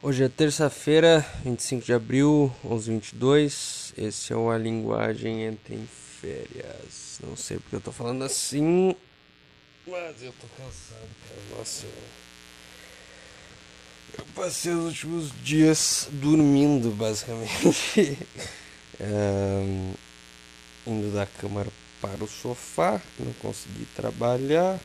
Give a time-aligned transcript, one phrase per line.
[0.00, 3.94] Hoje é terça-feira, 25 de abril, 11h22.
[3.98, 5.88] Esse é o A Linguagem Entra em
[6.20, 7.18] Férias.
[7.20, 8.94] Não sei porque eu tô falando assim,
[9.84, 11.58] mas eu tô cansado, cara.
[11.58, 11.84] Nossa,
[14.16, 18.16] eu passei os últimos dias dormindo, basicamente.
[19.02, 19.94] um,
[20.86, 21.70] indo da câmara
[22.00, 24.78] para o sofá, não consegui trabalhar.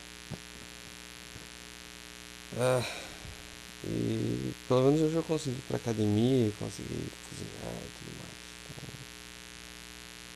[2.58, 2.82] Ah,
[3.86, 8.34] e pelo menos hoje eu consegui ir pra academia, consegui cozinhar e tudo mais.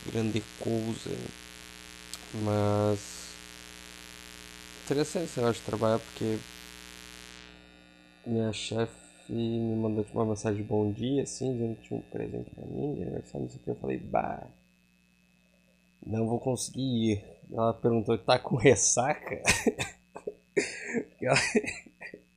[0.05, 1.17] Então, grande coisa.
[2.35, 3.29] Mas
[4.85, 6.39] interessante esse negócio de trabalhar porque
[8.27, 8.93] minha chefe
[9.29, 12.65] me mandou tipo, uma mensagem de bom dia, assim, dizendo que tinha um presente pra
[12.65, 13.71] mim, de aniversário, não sei o que.
[13.71, 14.47] Eu falei, bah,
[16.07, 17.25] não vou conseguir ir.
[17.53, 19.43] Ela perguntou, tá com ressaca?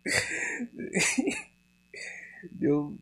[2.60, 2.98] eu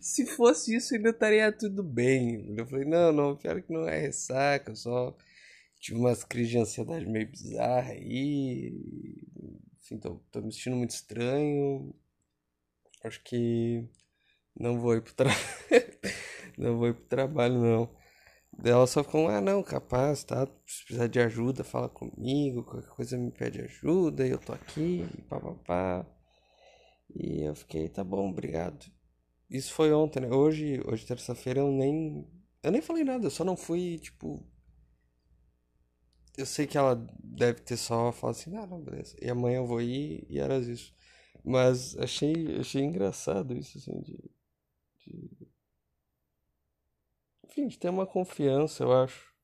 [0.00, 2.54] se fosse isso ainda estaria tudo bem.
[2.56, 5.16] Eu falei, não, não, pior que não é ressaca, eu só
[5.80, 8.74] tive umas crises de ansiedade meio bizarra aí.
[9.80, 11.94] Enfim, tô, tô me sentindo muito estranho.
[13.04, 13.84] Acho que
[14.58, 15.38] não vou ir pro trabalho.
[16.58, 17.96] não vou ir pro trabalho, não.
[18.64, 20.46] Ela só ficou, ah não, capaz, tá?
[20.66, 26.06] Se precisar de ajuda, fala comigo, qualquer coisa me pede ajuda, eu tô aqui, papapá.
[27.14, 28.86] E eu fiquei, tá bom, obrigado.
[29.50, 30.28] Isso foi ontem, né?
[30.28, 32.26] Hoje, hoje terça-feira, eu nem.
[32.62, 34.44] Eu nem falei nada, eu só não fui, tipo.
[36.36, 39.16] Eu sei que ela deve ter só falado assim, ah, não, beleza.
[39.22, 40.94] E amanhã eu vou ir e era isso.
[41.44, 44.18] Mas achei, achei engraçado isso, assim, de,
[44.98, 45.45] de.
[47.46, 49.34] Enfim, de ter uma confiança, eu acho.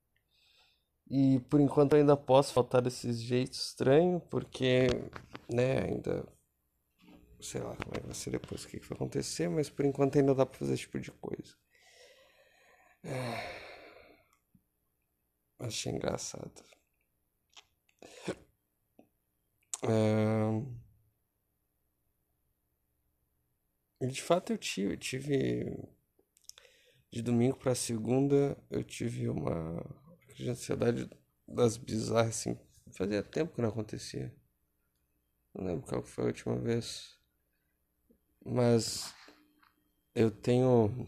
[1.11, 4.87] E por enquanto ainda posso faltar desse jeito estranho, porque,
[5.53, 6.27] né, ainda
[7.43, 9.85] sei lá como é que vai ser depois, o que, que vai acontecer, mas por
[9.85, 11.57] enquanto ainda dá pra fazer esse tipo de coisa.
[13.05, 13.63] É...
[15.59, 16.65] Achei engraçado.
[19.83, 20.63] É...
[24.07, 25.89] De fato eu tive, eu tive
[27.13, 29.85] de domingo para segunda eu tive uma
[30.35, 31.11] de ansiedade
[31.47, 32.59] das bizarras assim.
[32.93, 34.35] Fazia tempo que não acontecia.
[35.55, 37.19] Não lembro qual foi a última vez.
[38.45, 39.15] Mas
[40.15, 41.07] eu tenho.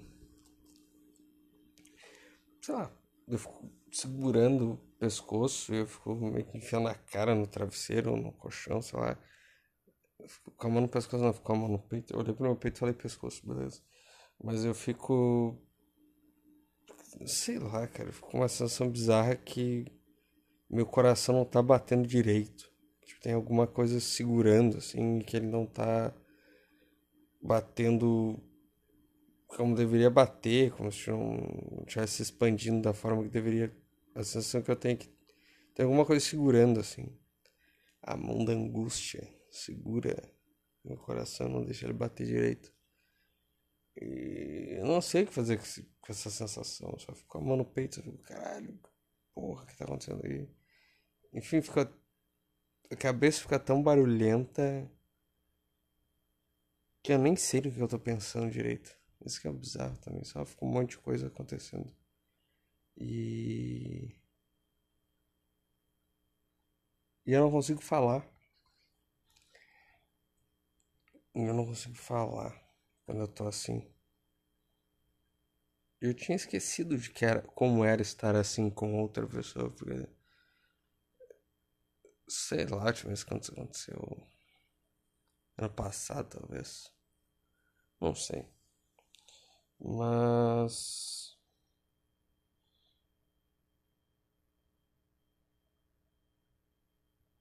[2.60, 2.90] Sei lá,
[3.26, 8.16] eu fico segurando o pescoço e eu fico meio que enfiando a cara no travesseiro
[8.16, 9.18] no colchão, sei lá.
[10.26, 12.12] Fico com a mão no pescoço, não, fico com a mão no peito.
[12.12, 13.82] Eu olhei pro meu peito e falei pescoço, beleza.
[14.42, 15.58] Mas eu fico.
[17.26, 19.86] Sei lá, cara, eu fico com uma sensação bizarra que
[20.68, 22.70] meu coração não tá batendo direito.
[23.04, 26.14] Tipo, tem alguma coisa segurando, assim, que ele não tá
[27.40, 28.40] batendo
[29.46, 33.74] como deveria bater, como se não estivesse expandindo da forma que deveria.
[34.14, 35.08] A sensação que eu tenho é que
[35.74, 37.06] tem alguma coisa segurando assim.
[38.02, 40.16] A mão da angústia segura
[40.84, 42.73] meu coração, não deixa ele bater direito.
[43.96, 46.98] E eu não sei o que fazer com essa sensação.
[46.98, 48.78] Só fico com a mão no peito, eu fico, caralho,
[49.34, 50.48] porra, o que tá acontecendo aí?
[51.32, 51.92] Enfim, fica.
[52.90, 54.90] A cabeça fica tão barulhenta
[57.02, 58.96] que eu nem sei do que eu tô pensando direito.
[59.24, 61.94] Isso que é bizarro também, só fica um monte de coisa acontecendo.
[62.96, 64.14] E.
[67.26, 68.26] E eu não consigo falar.
[71.34, 72.63] Eu não consigo falar
[73.06, 73.82] quando eu tô assim.
[76.00, 80.06] Eu tinha esquecido de que era como era estar assim com outra pessoa, porque
[82.28, 84.26] sei lá, deixa eu ver se aconteceu
[85.58, 86.92] ano passado, talvez.
[88.00, 88.46] Não sei.
[89.78, 91.36] Mas.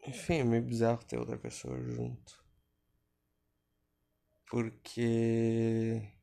[0.07, 2.42] Enfim, é meio bizarro ter outra pessoa junto.
[4.49, 6.13] Porque.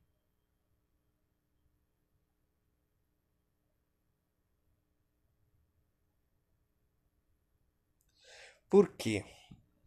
[8.69, 9.23] Por quê?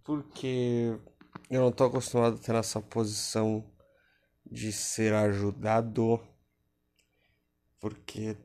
[0.05, 0.99] Porque
[1.51, 3.65] eu não tô acostumado a ter essa posição
[4.51, 6.21] de ser ajudado,
[7.81, 8.37] porque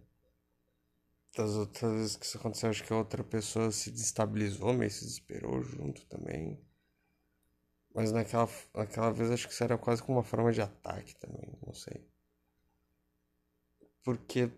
[1.36, 5.03] das outras vezes que isso aconteceu, acho que a outra pessoa se destabilizou, meio se
[5.06, 6.59] desesperou junto também.
[7.94, 11.50] Mas naquela, naquela vez acho que isso era quase como uma forma de ataque também,
[11.65, 12.07] não sei.
[14.03, 14.51] Porque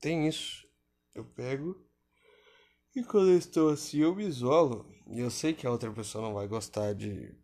[0.00, 0.68] tem isso.
[1.14, 1.76] Eu pego
[2.94, 4.86] e quando eu estou assim eu me isolo.
[5.10, 7.34] E eu sei que a outra pessoa não vai gostar de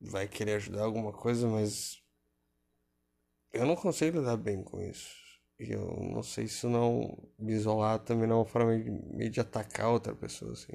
[0.00, 2.02] vai querer ajudar alguma coisa, mas
[3.52, 5.14] eu não consigo lidar bem com isso.
[5.58, 8.72] E eu não sei se não me isolar também não é uma forma
[9.14, 10.72] meio de atacar outra pessoa, assim.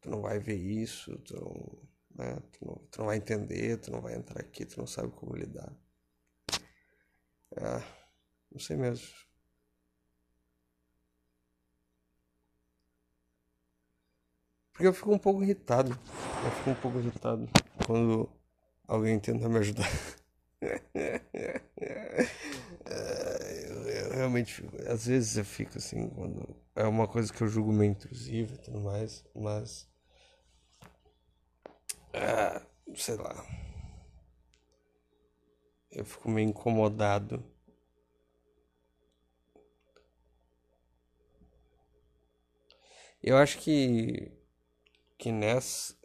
[0.00, 2.40] Tu não vai ver isso, tu não, né?
[2.52, 5.36] tu não, tu não vai entender, tu não vai entrar aqui, tu não sabe como
[5.36, 5.72] lidar.
[7.56, 7.82] Ah,
[8.50, 9.06] não sei mesmo.
[14.72, 15.90] Porque eu fico um pouco irritado.
[16.44, 17.48] Eu fico um pouco irritado
[17.86, 18.28] quando
[18.86, 19.88] alguém tenta me ajudar.
[24.36, 28.54] realmente às vezes eu fico assim, quando é uma coisa que eu julgo meio intrusiva
[28.54, 29.88] e tudo mais, mas.
[32.12, 32.62] Ah,
[32.94, 33.44] sei lá.
[35.90, 37.42] Eu fico meio incomodado.
[43.22, 44.30] Eu acho que
[45.18, 45.96] que nessa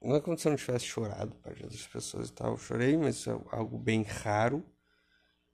[0.00, 2.52] não é como se eu não tivesse chorado para outras pessoas e tal.
[2.52, 4.64] Eu chorei, mas é algo bem raro.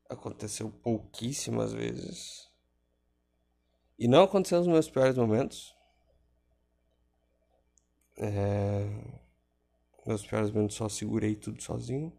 [0.08, 2.50] Aconteceu pouquíssimas vezes.
[3.99, 5.75] E não aconteceu nos meus piores momentos.
[8.16, 8.84] É...
[10.06, 12.16] Meus piores momentos só segurei tudo sozinho.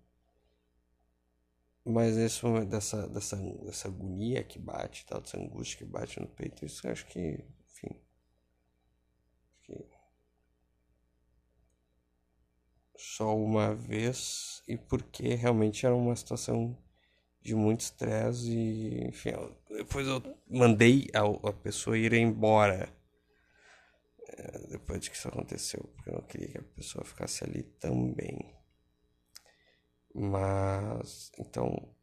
[1.83, 6.27] Mas nesse momento dessa, dessa, dessa agonia que bate, tal, dessa angústia que bate no
[6.27, 7.99] peito, isso eu acho que, enfim.
[9.47, 9.99] Acho que
[12.95, 16.77] só uma vez e porque realmente era uma situação
[17.49, 19.31] de muito estresse e enfim,
[19.69, 22.89] depois eu mandei a, a pessoa ir embora
[24.27, 27.63] é, depois de que isso aconteceu, porque eu não queria que a pessoa ficasse ali
[27.63, 28.55] também.
[30.13, 31.95] Mas então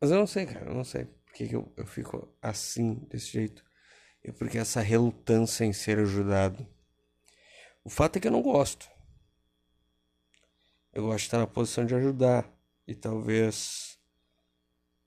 [0.00, 3.32] mas eu não sei, cara, eu não sei porque que eu, eu fico assim, desse
[3.32, 3.64] jeito.
[4.22, 6.64] E porque essa relutância em ser ajudado.
[7.82, 8.88] O fato é que eu não gosto.
[10.92, 12.48] Eu gosto de estar na posição de ajudar.
[12.86, 13.98] E talvez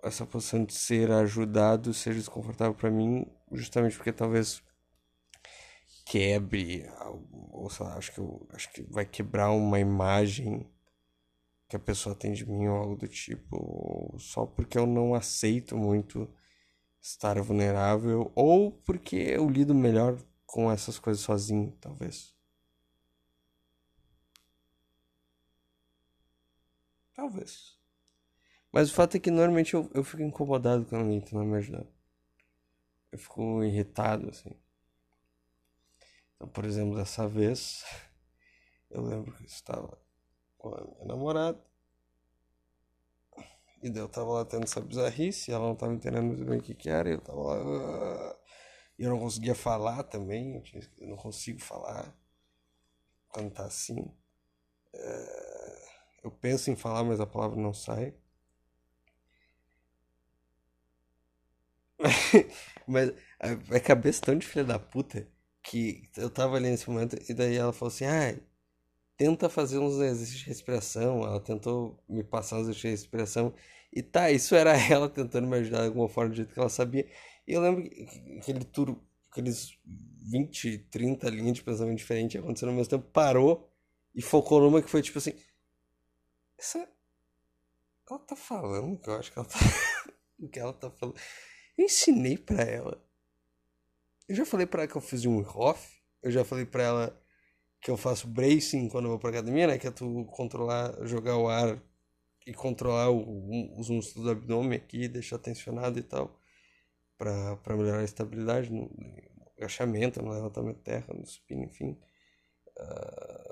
[0.04, 4.64] essa posição de ser ajudado seja desconfortável para mim, justamente porque talvez
[6.06, 6.88] quebre
[7.52, 10.66] ou sei lá, acho que eu acho que vai quebrar uma imagem
[11.68, 15.76] que a pessoa tem de mim ou algo do tipo, só porque eu não aceito
[15.76, 16.30] muito
[17.02, 22.37] estar vulnerável ou porque eu lido melhor com essas coisas sozinho, talvez.
[27.18, 27.76] Talvez.
[28.72, 31.84] Mas o fato é que normalmente eu, eu fico incomodado quando alguém tenta me ajudar.
[33.12, 34.52] Eu fico irritado, assim.
[36.36, 37.84] Então, por exemplo, dessa vez,
[38.92, 39.98] eu lembro que eu estava
[40.60, 41.60] com a minha namorada.
[43.82, 46.62] E daí eu tava lá tendo essa bizarrice, ela não tava entendendo muito bem o
[46.62, 48.38] que que era, eu tava lá.
[49.00, 50.64] E eu não conseguia falar também,
[51.00, 52.16] eu, não consigo falar
[53.30, 54.02] quando tá assim.
[54.94, 55.57] Uh,
[56.24, 58.14] eu penso em falar, mas a palavra não sai.
[62.88, 65.28] mas a, cabeça tão de filha da puta
[65.64, 68.38] que eu tava ali nesse momento e daí ela falou assim: ah,
[69.18, 71.24] tenta fazer uns exercícios de respiração.
[71.24, 73.54] Ela tentou me passar uns exercícios de respiração.
[73.92, 76.70] E tá, isso era ela tentando me ajudar de alguma forma, do jeito que ela
[76.70, 77.08] sabia.
[77.48, 79.78] E eu lembro que aquele turno, aqueles
[80.30, 83.70] 20, 30 linhas de pensamento diferente acontecendo ao mesmo tempo, parou
[84.14, 85.34] e focou numa que foi tipo assim:
[86.58, 86.88] essa.
[88.10, 89.60] Ela tá falando que eu acho que ela tá.
[90.40, 91.18] o que ela tá falando.
[91.78, 93.04] Eu ensinei pra ela.
[94.28, 96.02] Eu já falei pra ela que eu fiz um off.
[96.22, 97.22] Eu já falei pra ela
[97.82, 99.78] que eu faço bracing quando eu vou pra academia, né?
[99.78, 101.82] Que é tu controlar, jogar o ar
[102.46, 106.40] e controlar o, os músculos do abdômen aqui, deixar tensionado e tal.
[107.18, 112.00] Pra, pra melhorar a estabilidade no, no agachamento, no levantamento terra, no supino, enfim.
[112.78, 113.47] Uh,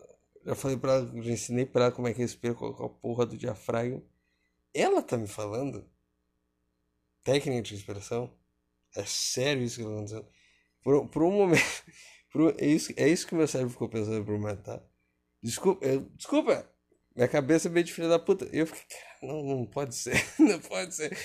[0.46, 3.26] já falei pra ela, já ensinei pra ela como é que respira com a porra
[3.26, 4.02] do diafragma.
[4.74, 5.90] Ela tá me falando
[7.24, 8.32] técnica de respiração.
[8.96, 10.28] É sério isso que eu tô acontecendo.
[10.84, 11.62] Por, por um momento.
[12.32, 14.84] Por, é, isso, é isso que meu cérebro ficou pensando por um momento, tá?
[15.42, 16.70] Desculpa, eu, desculpa.
[17.16, 18.44] Minha cabeça é meio de filha da puta.
[18.52, 20.22] Eu fiquei, cara, não, não pode ser.
[20.38, 21.18] não pode ser.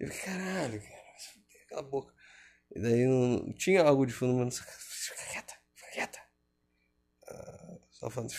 [0.00, 1.04] Eu fiquei, caralho, cara.
[1.68, 2.14] Cala a boca.
[2.74, 6.23] E daí não, tinha algo de fundo, mas fica quieta, fica quieta.
[8.04, 8.30] Uh, só falando.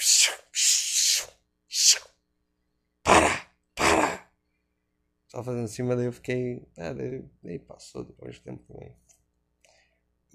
[3.03, 3.49] Para!
[3.73, 4.29] Para!
[5.27, 6.67] Só fazendo assim, mas daí eu fiquei.
[6.77, 8.95] Ah, daí, daí passou depois de tempo também.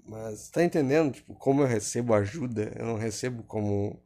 [0.03, 4.03] Mas tá entendendo, tipo, como eu recebo ajuda, eu não recebo como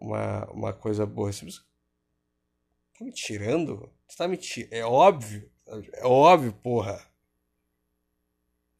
[0.00, 1.32] uma, uma coisa boa.
[1.32, 1.46] Você
[2.98, 3.92] tá me tirando?
[4.08, 4.72] Você tá me tirando?
[4.72, 5.52] É óbvio.
[5.94, 7.00] É óbvio, porra.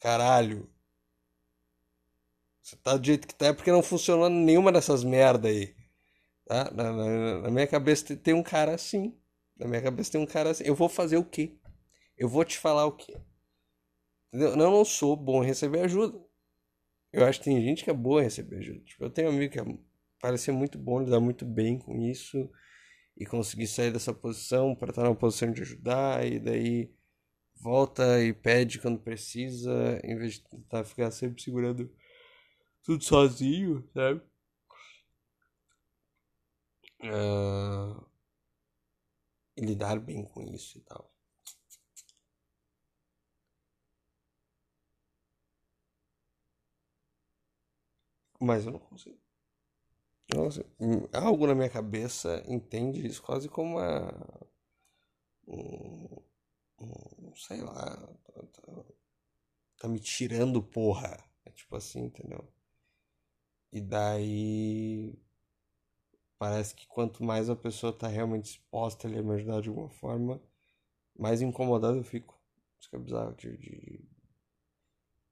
[0.01, 0.69] Caralho.
[2.69, 5.75] Você tá do jeito que tá é porque não funcionou nenhuma dessas merda aí.
[6.45, 6.71] Tá?
[6.71, 9.19] Na, na, na minha cabeça tem um cara assim.
[9.57, 10.65] Na minha cabeça tem um cara assim.
[10.65, 11.57] Eu vou fazer o quê?
[12.15, 13.17] Eu vou te falar o quê?
[14.29, 14.51] Entendeu?
[14.51, 16.23] Eu não sou bom em receber ajuda.
[17.11, 18.81] Eu acho que tem gente que é boa em receber ajuda.
[18.81, 19.65] Tipo, eu tenho um amigo que é,
[20.21, 22.51] parece ser muito bom, lidar muito bem com isso
[23.17, 26.93] e conseguir sair dessa posição para estar numa posição de ajudar e daí
[27.63, 31.91] volta e pede quando precisa, em vez de tentar ficar sempre segurando
[32.83, 34.21] tudo sozinho, sabe?
[37.03, 37.95] Uh,
[39.59, 41.13] lidar bem com isso e tal.
[48.41, 49.19] Mas eu não consigo.
[50.81, 54.13] Hum, algo na minha cabeça entende isso quase como uma.
[55.47, 56.23] Um,
[56.81, 57.97] um, sei lá.
[58.25, 58.85] Tá, tá,
[59.79, 61.19] tá, me tirando porra.
[61.45, 62.47] É tipo assim, entendeu?
[63.73, 65.15] E daí.
[66.39, 70.41] Parece que quanto mais a pessoa tá realmente disposta a me ajudar de alguma forma,
[71.19, 72.41] mais incomodado eu fico.
[72.79, 74.09] Isso que é bizarro, de, de,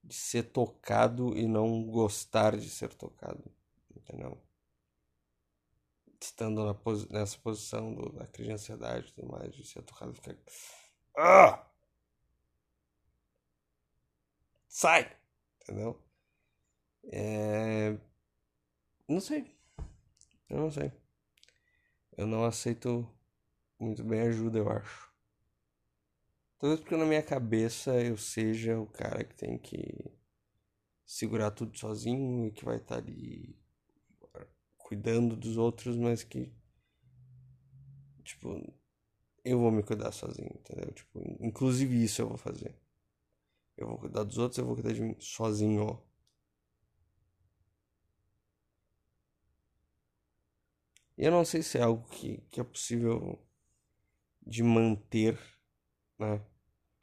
[0.03, 3.45] de ser tocado e não gostar de ser tocado.
[3.97, 4.41] Entendeu?
[6.21, 9.83] estando na posi nessa posição do, da crise de ansiedade e tudo mais, de ser
[9.83, 10.39] tocado, fica.
[11.17, 11.65] Ah!
[14.69, 15.17] Sai!
[15.63, 16.01] Entendeu?
[17.13, 17.97] É...
[19.09, 19.57] Não sei.
[20.49, 20.93] Eu não sei.
[22.17, 23.09] Eu não aceito
[23.79, 25.13] muito bem ajuda, eu acho.
[26.59, 30.13] Talvez porque na minha cabeça eu seja o cara que tem que
[31.05, 33.57] segurar tudo sozinho e que vai estar ali
[34.79, 36.53] cuidando dos outros, mas que
[38.25, 38.49] tipo
[39.45, 40.93] eu vou me cuidar sozinho, entendeu?
[40.93, 42.75] Tipo, inclusive isso eu vou fazer.
[43.77, 45.85] Eu vou cuidar dos outros, eu vou cuidar de mim sozinho.
[45.87, 46.06] E
[51.17, 53.39] eu não sei se é algo que, que é possível
[54.47, 55.39] de manter,
[56.19, 56.41] né?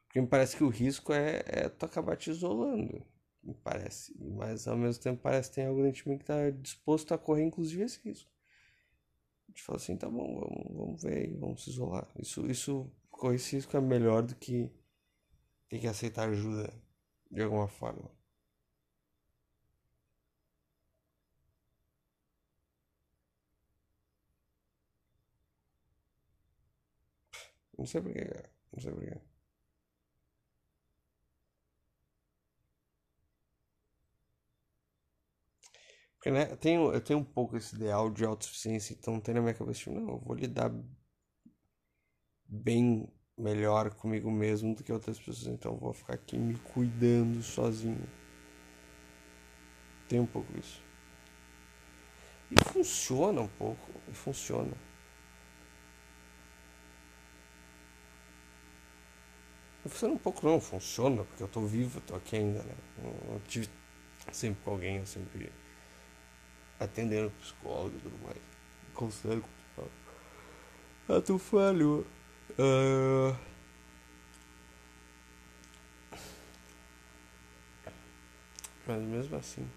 [0.07, 3.03] Porque me parece que o risco é, é tu acabar te isolando
[3.43, 4.15] me parece.
[4.19, 7.17] Mas ao mesmo tempo parece que tem alguém dentro de mim que está disposto a
[7.17, 8.31] correr, inclusive, esse risco.
[9.47, 12.07] A gente fala assim, tá bom, vamos, vamos ver aí, vamos se isolar.
[12.17, 14.71] Isso, isso, correr esse risco é melhor do que
[15.69, 16.73] ter que aceitar ajuda
[17.29, 18.09] de alguma forma.
[27.77, 28.49] Não sei porquê, cara.
[28.71, 29.21] Não sei porquê.
[36.17, 39.41] Porque, né, eu tenho, eu tenho um pouco esse ideal de autossuficiência, então tem na
[39.41, 40.71] minha cabeça, tipo, não, eu vou lidar
[42.47, 43.05] bem
[43.37, 48.07] melhor comigo mesmo do que outras pessoas, então eu vou ficar aqui me cuidando sozinho.
[50.07, 50.81] Tem um pouco isso.
[52.49, 54.71] E funciona um pouco, e funciona.
[59.83, 62.73] Funciona um pouco não, funciona, porque eu tô vivo, tô aqui ainda, né?
[63.03, 63.69] Eu tive
[64.31, 65.51] sempre com alguém, eu sempre
[66.79, 68.37] atendendo psicólogo e tudo mais.
[68.93, 69.43] Conselho.
[71.09, 72.05] Ah, tu falhou.
[72.51, 73.35] Uh...
[78.87, 79.67] Mas mesmo assim.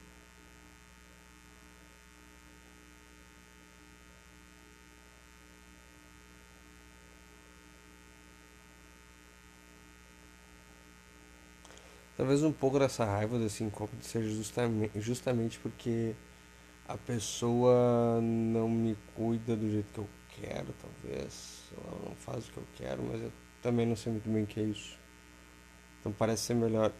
[12.16, 16.14] Talvez um pouco dessa raiva desse incômodo seja justamente, justamente porque
[16.88, 21.64] a pessoa não me cuida do jeito que eu quero, talvez.
[21.76, 24.46] Ela não faz o que eu quero, mas eu também não sei muito bem o
[24.46, 24.98] que é isso.
[26.00, 26.92] Então parece ser melhor.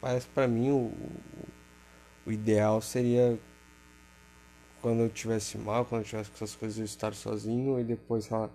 [0.00, 0.92] Parece para mim o,
[2.26, 3.38] o ideal seria
[4.80, 8.30] quando eu tivesse mal, quando eu tivesse com essas coisas, eu estar sozinho e depois
[8.30, 8.50] ela,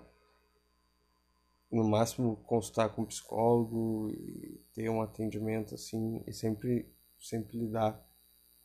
[1.72, 8.02] no máximo consultar com um psicólogo e ter um atendimento assim e sempre sempre lidar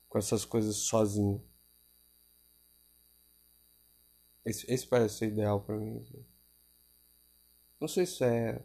[0.08, 1.42] com essas coisas sozinho.
[4.44, 5.98] Esse, esse parece ser ideal para mim.
[5.98, 6.24] Assim.
[7.80, 8.62] Não sei se é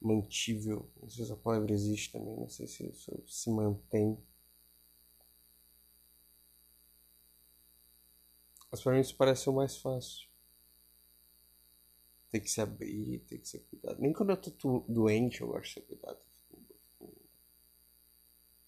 [0.00, 4.18] mantível, não sei se a palavra existe também, não sei se isso se mantém.
[8.70, 10.25] Mas para mim isso parece o mais fácil.
[12.36, 13.98] Tem que se abrir, tem que ser cuidado.
[13.98, 16.18] Nem quando eu tô doente eu gosto de ser cuidado.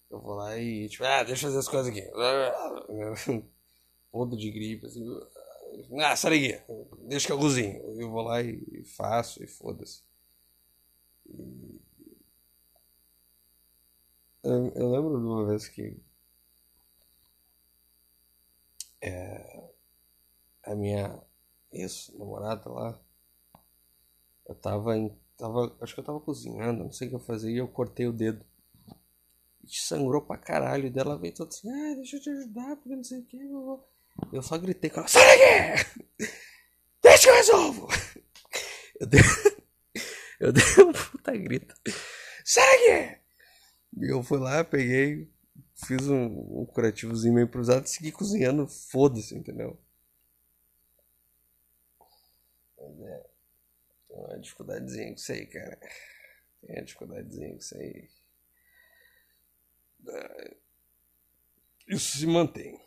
[0.09, 2.01] Eu vou lá e tipo, ah, deixa eu fazer as coisas aqui.
[4.11, 5.05] Podre de gripe, assim.
[6.01, 6.73] Ah, sai daqui.
[7.07, 7.79] Deixa que eu cozinho.
[8.01, 10.01] Eu vou lá e faço e foda-se.
[14.41, 15.95] Eu, eu, lembro de uma vez que
[18.99, 19.69] é,
[20.63, 21.21] a minha
[21.71, 22.99] Isso, namorada lá.
[24.49, 25.15] Eu tava em.
[25.37, 28.07] Tava, acho que eu tava cozinhando, não sei o que eu fazia, e eu cortei
[28.07, 28.43] o dedo.
[29.63, 30.87] E sangrou pra caralho.
[30.87, 33.37] E dela veio toda assim, ah, deixa eu te ajudar, porque não sei o que.
[33.37, 33.87] Eu,
[34.33, 36.01] eu só gritei com ela, sai daqui!
[37.01, 37.87] Deixa que eu resolvo!
[38.99, 39.21] Eu dei,
[40.41, 41.75] eu dei um puta grito.
[42.43, 43.19] Sai daqui!
[44.01, 45.31] E eu fui lá, peguei,
[45.75, 46.25] fiz um,
[46.61, 49.79] um curativozinho meio improvisado e segui cozinhando, foda-se, entendeu?
[52.77, 53.28] Mas é.
[54.19, 55.79] Uma dificuldadezinha com isso aí, cara.
[56.61, 58.09] Tem uma dificuldadezinha com isso aí.
[61.87, 62.79] Isso se mantém.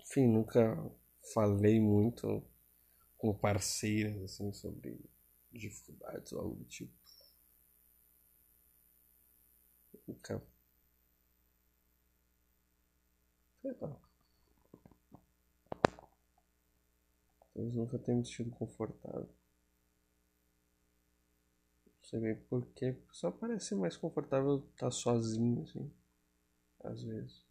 [0.00, 0.76] Enfim, nunca
[1.32, 2.44] falei muito
[3.18, 5.00] com parceiras assim sobre
[5.50, 6.92] dificuldades ou algo do tipo.
[10.06, 10.53] Nunca.
[13.64, 13.96] Lá.
[17.52, 19.28] Talvez nunca tenha me sentido confortável.
[21.86, 22.96] Não sei bem porquê.
[23.10, 25.90] Só parece mais confortável estar sozinho, assim.
[26.84, 27.44] Às vezes.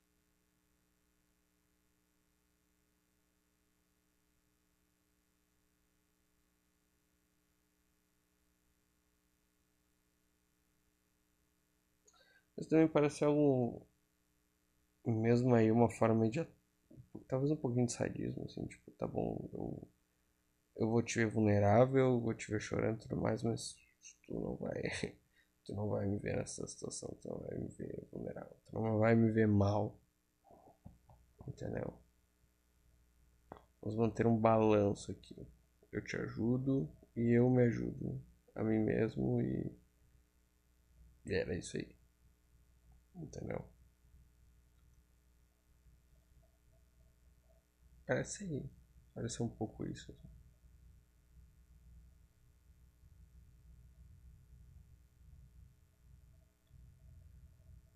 [12.58, 13.86] Mas também parece algo.
[15.06, 16.46] Mesmo aí, uma forma de.
[17.28, 19.88] Talvez um pouquinho de sadismo, assim, tipo, tá bom, eu.
[20.76, 23.76] Eu vou te ver vulnerável, vou te ver chorando e tudo mais, mas
[24.26, 24.82] tu não vai.
[25.66, 29.00] Tu não vai me ver nessa situação, tu não vai me ver vulnerável, tu não
[29.00, 29.98] vai me ver mal.
[31.48, 31.94] Entendeu?
[33.82, 35.48] Vamos manter um balanço aqui.
[35.92, 38.22] Eu te ajudo e eu me ajudo
[38.56, 39.72] a mim mesmo e.
[41.26, 41.96] E era isso aí.
[43.16, 43.64] Entendeu?
[48.14, 48.70] Parece.
[49.16, 50.12] Parece um pouco isso.
[50.12, 50.30] Assim.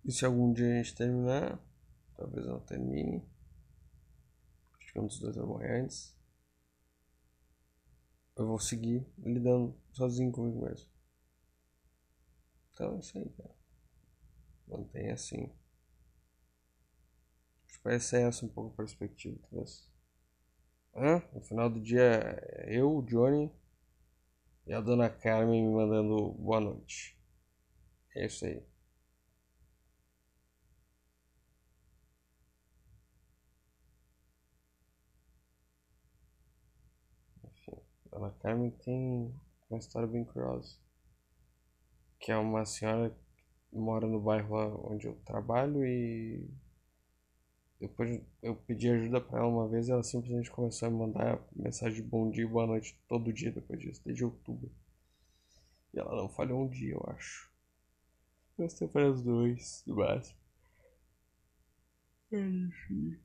[0.04, 1.56] E se algum dia a gente terminar,
[2.16, 3.22] talvez não termine.
[4.80, 6.18] Acho que um dos dois vai morrer antes.
[8.34, 10.90] Eu vou seguir lidando sozinho comigo mesmo.
[12.72, 13.54] Então é isso aí, cara.
[14.66, 15.48] Mantém assim.
[17.68, 19.87] Acho que parece essa um pouco a perspectiva, talvez.
[20.94, 21.22] Hã?
[21.32, 23.50] No final do dia, eu, o Johnny
[24.66, 27.18] e a dona Carmen me mandando boa noite.
[28.14, 28.62] É isso aí.
[37.44, 37.80] Enfim,
[38.12, 39.34] a dona Carmen tem
[39.70, 40.76] uma história bem curiosa.
[42.20, 43.16] Que é uma senhora
[43.72, 46.50] mora no bairro onde eu trabalho e
[47.80, 51.40] depois eu pedi ajuda para ela uma vez e ela simplesmente começou a me mandar
[51.54, 54.70] mensagem de bom dia e boa noite todo dia depois disso, desde outubro.
[55.94, 57.50] E ela não falhou um dia, eu acho.
[58.58, 60.36] Eu para os dois, no máximo.
[62.32, 63.18] Enfim.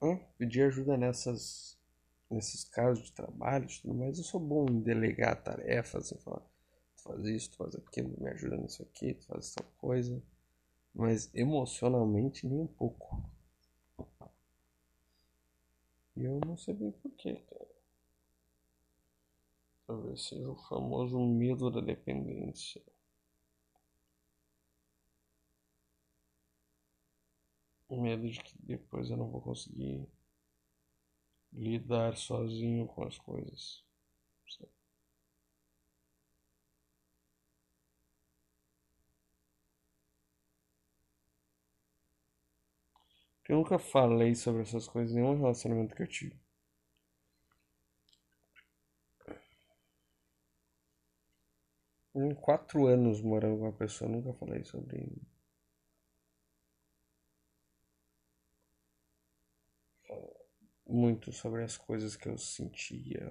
[0.00, 1.76] Hum, pedir ajuda nessas
[2.30, 6.42] nesses casos de trabalho e tudo mais, eu sou bom em delegar tarefas, em falar,
[7.08, 10.22] faz isso, tu faz aquilo, me ajuda nisso aqui, tu faz tal coisa.
[10.94, 13.22] Mas emocionalmente nem um pouco.
[16.16, 17.68] E eu não sei bem porquê, cara.
[19.86, 22.82] Talvez seja o famoso medo da dependência.
[27.90, 30.06] Medo de que depois eu não vou conseguir
[31.52, 33.82] lidar sozinho com as coisas.
[43.48, 46.38] Eu nunca falei sobre essas coisas em nenhum relacionamento que eu tive.
[52.14, 55.22] Em quatro anos morando com uma pessoa, nunca falei sobre
[60.86, 63.30] muito sobre as coisas que eu sentia,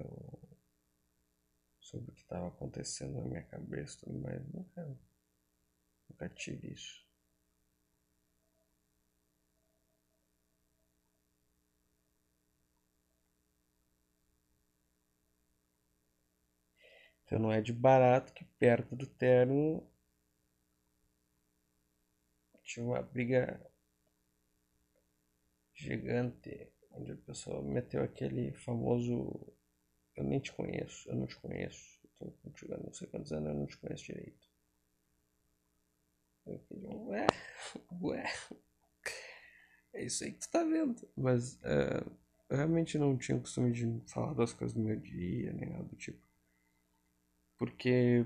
[1.80, 4.98] sobre o que estava acontecendo na minha cabeça, mas nunca,
[6.08, 7.07] nunca tive isso.
[17.28, 19.86] Então não é de barato que perto do terno
[22.62, 23.60] tinha uma briga
[25.74, 29.46] gigante onde a pessoa meteu aquele famoso
[30.16, 33.48] eu nem te conheço, eu não te conheço, tô contigo há não sei quantos anos,
[33.50, 34.48] eu não te conheço direito.
[36.46, 37.26] Eu falei, ué,
[38.02, 38.24] ué.
[39.92, 41.08] É isso aí que tu tá vendo.
[41.14, 42.10] Mas uh,
[42.48, 45.84] eu realmente não tinha o costume de falar das coisas do meu dia, nem nada
[45.84, 46.27] do tipo.
[47.58, 48.24] Porque.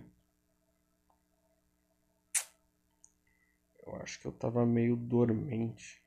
[3.85, 6.03] Eu acho que eu tava meio dormente.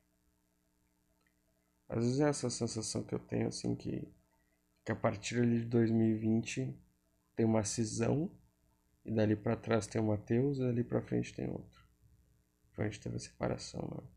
[1.88, 4.08] Às vezes é essa sensação que eu tenho, assim, que,
[4.84, 6.74] que a partir ali de 2020
[7.36, 8.30] tem uma cisão,
[9.04, 11.84] e dali para trás tem o Mateus, e dali para frente tem outro.
[12.72, 14.08] Frente teve a separação, né?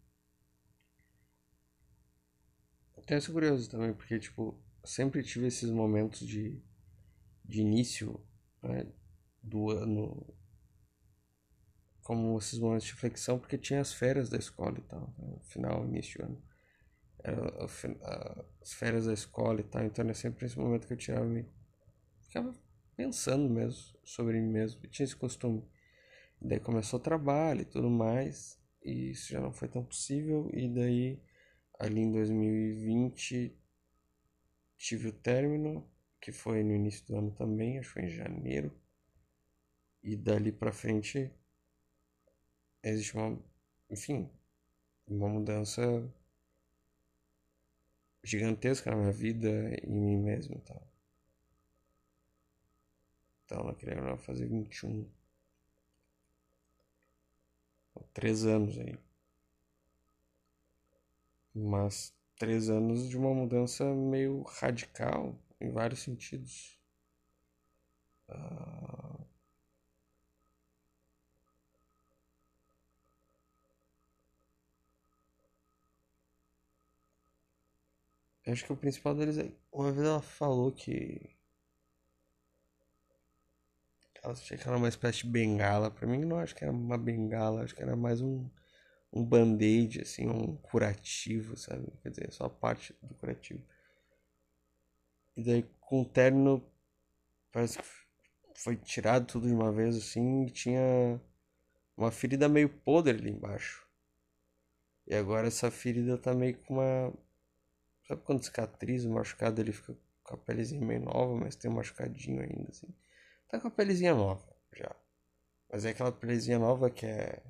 [2.98, 6.62] Até isso curioso também, porque, tipo, sempre tive esses momentos de,
[7.46, 8.20] de início
[8.62, 8.86] né,
[9.42, 10.36] do ano,
[12.04, 15.86] como esses momentos de reflexão, porque tinha as férias da escola e tal, né, final,
[15.86, 16.50] início do ano
[17.24, 17.66] era
[18.62, 21.46] as férias da escola e tal, então era sempre esse momento que eu tirava me
[22.22, 22.54] ficava
[22.96, 25.64] pensando mesmo sobre mim mesmo, eu tinha esse costume.
[26.42, 30.68] Daí começou o trabalho e tudo mais, e isso já não foi tão possível, e
[30.70, 31.22] daí
[31.78, 33.58] ali em 2020
[34.78, 35.90] tive o término,
[36.22, 38.72] que foi no início do ano também, acho que foi em janeiro.
[40.04, 41.32] E dali para frente
[42.84, 43.38] existe uma,
[43.90, 44.30] enfim,
[45.08, 45.82] uma mudança
[48.24, 50.88] gigantesca na minha vida e em mim mesmo e tal.
[53.46, 55.10] Então, ela queria fazer 21.
[58.14, 58.98] Três anos aí.
[61.54, 66.78] Mas três anos de uma mudança meio radical em vários sentidos.
[68.30, 69.26] Uh,
[78.48, 79.52] acho que o principal deles é.
[79.72, 81.38] Uma vez ela falou que.
[84.24, 85.90] Ela achei que era uma espécie de bengala.
[85.92, 87.64] Pra mim, não acho que era uma bengala.
[87.64, 88.50] Acho que era mais um,
[89.14, 91.92] um band-aid, assim, um curativo, sabe?
[92.04, 93.64] Quer dizer, só parte do curativo.
[95.40, 96.64] E daí, com o término,
[97.52, 97.86] parece que
[98.56, 101.20] foi tirado tudo de uma vez, assim, e tinha
[101.98, 103.88] uma ferida meio podre ali embaixo.
[105.08, 107.14] E agora essa ferida tá meio com uma
[108.10, 112.42] Sabe quando cicatriza, machucado ele fica com a pelezinha meio nova, mas tem um machucadinho
[112.42, 112.88] ainda, assim.
[113.48, 114.44] Tá com a pelezinha nova
[114.76, 114.96] já.
[115.72, 117.44] Mas é aquela pelezinha nova que é.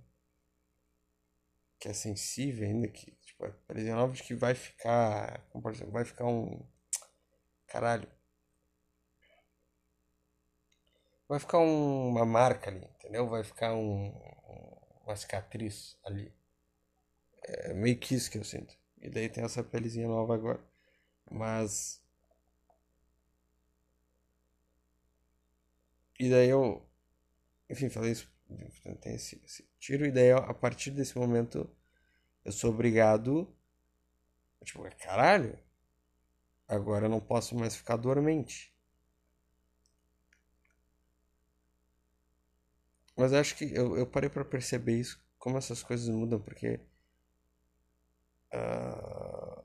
[1.79, 5.47] que é sensível ainda, que, tipo, é pelezinha nova de que vai ficar.
[5.49, 6.61] Como por exemplo, vai ficar um.
[7.69, 8.09] Caralho.
[11.27, 13.27] Vai ficar um, uma marca ali, entendeu?
[13.29, 14.09] Vai ficar um,
[15.05, 16.33] uma cicatriz ali.
[17.43, 18.75] É meio que isso que eu sinto.
[19.01, 20.59] E daí tem essa pelezinha nova agora.
[21.29, 22.01] Mas.
[26.19, 26.83] E daí eu.
[27.69, 28.31] Enfim, falei isso.
[29.01, 30.05] Tem esse, esse tiro.
[30.05, 31.69] E daí a partir desse momento
[32.43, 33.55] eu sou obrigado.
[34.63, 35.57] Tipo, caralho.
[36.69, 38.73] Agora eu não posso mais ficar dormente.
[43.15, 46.79] Mas acho que eu, eu parei para perceber isso, como essas coisas mudam, porque
[48.53, 49.63] Uh,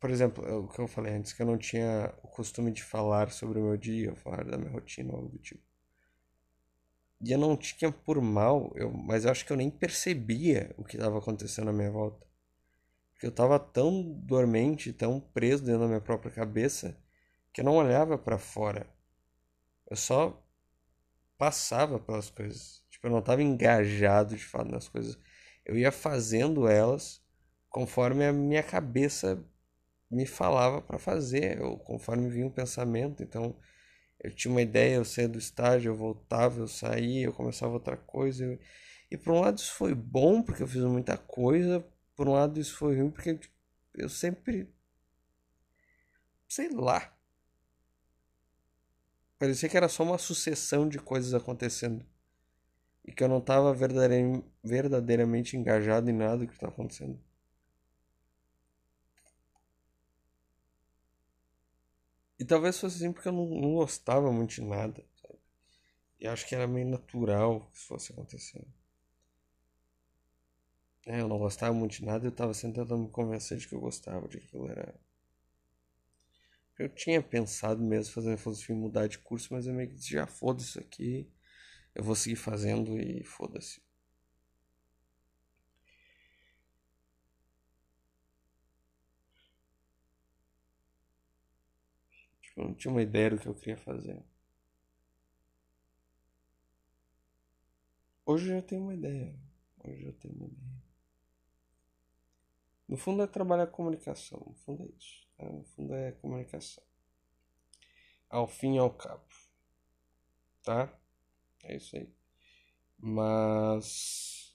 [0.00, 3.30] por exemplo, o que eu falei antes, que eu não tinha o costume de falar
[3.32, 5.62] sobre o meu dia, falar da minha rotina ou algo do tipo.
[7.20, 10.82] E eu não tinha por mal, eu, mas eu acho que eu nem percebia o
[10.84, 12.26] que estava acontecendo à minha volta.
[13.16, 17.02] Porque eu estava tão dormente, tão preso dentro da minha própria cabeça,
[17.50, 18.86] que eu não olhava para fora.
[19.90, 20.46] Eu só
[21.38, 22.84] passava pelas coisas.
[22.90, 25.18] Tipo, eu não estava engajado de fato nas coisas.
[25.64, 27.22] Eu ia fazendo elas
[27.70, 29.42] conforme a minha cabeça
[30.10, 33.22] me falava para fazer, ou conforme vinha um pensamento.
[33.22, 33.56] Então,
[34.22, 37.96] eu tinha uma ideia, eu saía do estágio, eu voltava, eu saía, eu começava outra
[37.96, 38.44] coisa.
[38.44, 38.58] Eu...
[39.10, 41.82] E por um lado isso foi bom, porque eu fiz muita coisa,
[42.16, 43.38] por um lado isso foi ruim, porque
[43.94, 44.68] eu sempre.
[46.48, 47.12] sei lá.
[49.38, 52.04] Parecia que era só uma sucessão de coisas acontecendo.
[53.04, 53.72] E que eu não estava
[54.62, 57.18] verdadeiramente engajado em nada que estava acontecendo.
[62.38, 65.38] E talvez fosse assim porque eu não, não gostava muito de nada, sabe?
[66.20, 68.68] E acho que era meio natural que isso fosse acontecendo.
[71.06, 73.80] É, eu não gostava muito de nada eu tava tentando me convencer de que eu
[73.80, 74.94] gostava, de que aquilo era.
[76.78, 80.26] Eu tinha pensado mesmo fazer filosofia mudar de curso, mas eu meio que disse, já
[80.26, 81.30] foda isso aqui,
[81.94, 83.80] eu vou seguir fazendo e foda-se.
[92.56, 94.20] Eu não tinha uma ideia do que eu queria fazer.
[98.26, 99.34] Hoje eu já tenho uma ideia.
[99.82, 100.85] Hoje eu já tenho uma ideia.
[102.88, 104.42] No fundo é trabalhar comunicação.
[104.46, 105.26] No fundo é isso.
[105.36, 105.44] Tá?
[105.46, 106.82] No fundo é comunicação.
[108.30, 109.24] Ao fim e ao cabo.
[110.62, 110.92] Tá?
[111.64, 112.08] É isso aí.
[112.98, 114.54] Mas.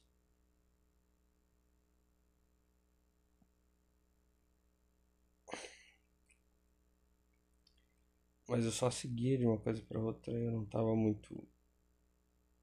[8.48, 11.44] Mas eu só seguia de uma coisa para outra e eu não tava muito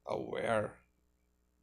[0.05, 0.71] aware,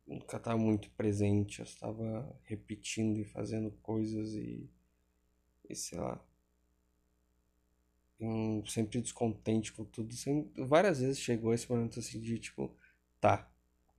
[0.06, 4.70] nunca estava muito presente, eu estava repetindo e fazendo coisas e,
[5.68, 6.24] e sei lá,
[8.20, 10.14] um, sempre descontente com tudo.
[10.14, 12.74] Sempre, várias vezes chegou esse momento assim de tipo,
[13.20, 13.50] tá,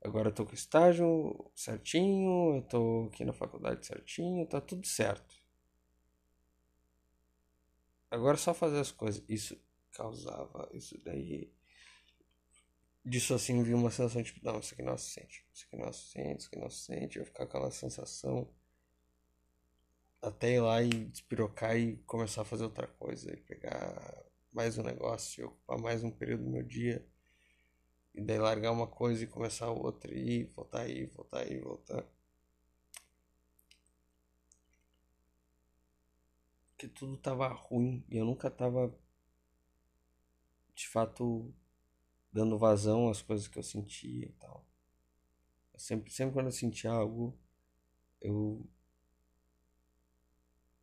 [0.03, 4.87] agora eu tô com o estágio certinho, eu tô aqui na faculdade certinho, tá tudo
[4.87, 5.35] certo.
[8.09, 9.23] Agora é só fazer as coisas.
[9.27, 9.59] Isso
[9.91, 11.51] causava isso daí.
[13.09, 15.87] Disso assim vi uma sensação tipo, não, isso aqui não é suficiente, isso aqui não
[15.87, 18.53] é suficiente, isso aqui não é suficiente, eu ficar com aquela sensação
[20.21, 24.83] até ir lá e despirocar e começar a fazer outra coisa e pegar mais um
[24.83, 27.07] negócio e ocupar mais um período do meu dia
[28.13, 32.03] e daí largar uma coisa e começar outra e voltar aí, voltar aí, voltar.
[36.77, 38.93] Que tudo tava ruim e eu nunca tava
[40.75, 41.53] de fato
[42.37, 44.63] dando vazão às coisas que eu sentia e tal.
[45.73, 47.35] Eu sempre, sempre quando eu sentia algo,
[48.21, 48.63] eu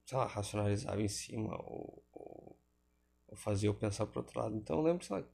[0.05, 2.59] sei lá, racionalizava em cima ou, ou,
[3.29, 4.57] ou fazia eu pensar pro outro lado.
[4.57, 5.25] Então eu lembro, sei lá,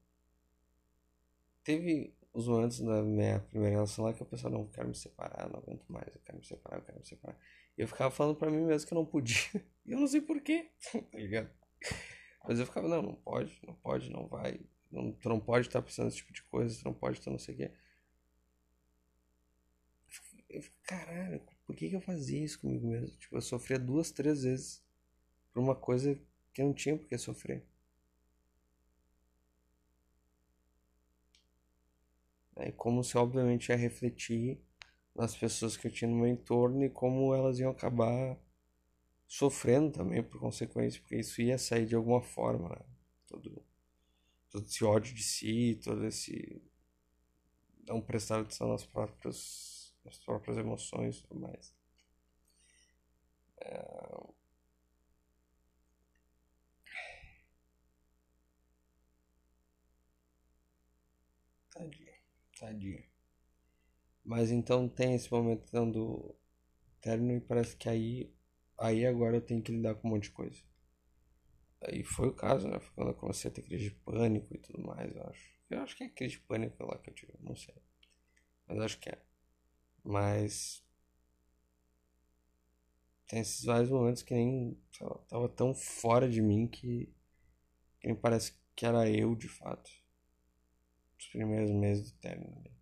[1.64, 4.94] teve os momentos da minha primeira relação lá que eu pensava, não, eu quero me
[4.94, 7.38] separar, não aguento mais, eu quero me separar, eu quero me separar.
[7.78, 9.36] E eu ficava falando pra mim mesmo que eu não podia.
[9.86, 10.70] E eu não sei porquê,
[11.10, 11.50] tá ligado?
[12.46, 14.60] Mas eu ficava, não, não pode, não pode, não vai.
[14.90, 17.38] Não, tu não pode estar pensando esse tipo de coisa, tu não pode estar não
[17.38, 17.70] sei o quê.
[20.50, 23.16] Eu fico, caralho, por que, que eu fazia isso comigo mesmo?
[23.16, 24.82] Tipo, eu sofria duas, três vezes
[25.52, 26.18] por uma coisa
[26.54, 27.64] que eu não tinha por que sofrer.
[32.56, 34.60] É como se, obviamente, ia refletir
[35.16, 38.36] nas pessoas que eu tinha no meu entorno e como elas iam acabar
[39.28, 42.82] sofrendo também por consequência, porque isso ia sair de alguma forma, né?
[43.28, 43.62] Todo,
[44.50, 46.62] todo esse ódio de si, todo esse
[47.86, 51.74] não prestar atenção nas próprias, nas próprias emoções e tudo mais.
[53.60, 54.30] É...
[61.72, 62.14] Tadinho,
[62.58, 63.02] tadinho.
[64.24, 66.34] Mas então tem esse momento então, do
[67.00, 68.32] término e parece que aí
[68.78, 70.62] Aí agora eu tenho que lidar com um monte de coisa.
[71.82, 72.78] Aí foi o caso, né?
[72.78, 75.50] Foi quando eu comecei a ter crise de pânico e tudo mais, eu acho.
[75.70, 77.74] Eu acho que é crise de pânico lá que eu tive, não sei.
[78.66, 79.18] Mas acho que é.
[80.04, 80.84] Mas.
[83.26, 84.78] Tem esses vários momentos que nem.
[84.92, 87.06] Sei lá, tava tão fora de mim que.
[88.00, 89.90] Que nem parece que era eu de fato.
[91.18, 92.72] Os primeiros meses do término ali.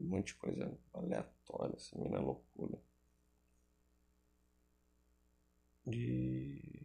[0.00, 2.78] Um monte de coisa aleatória, assim, na loucura
[5.86, 6.77] de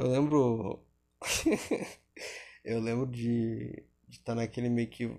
[0.00, 0.82] Eu lembro.
[2.64, 5.14] eu lembro de estar tá naquele meio que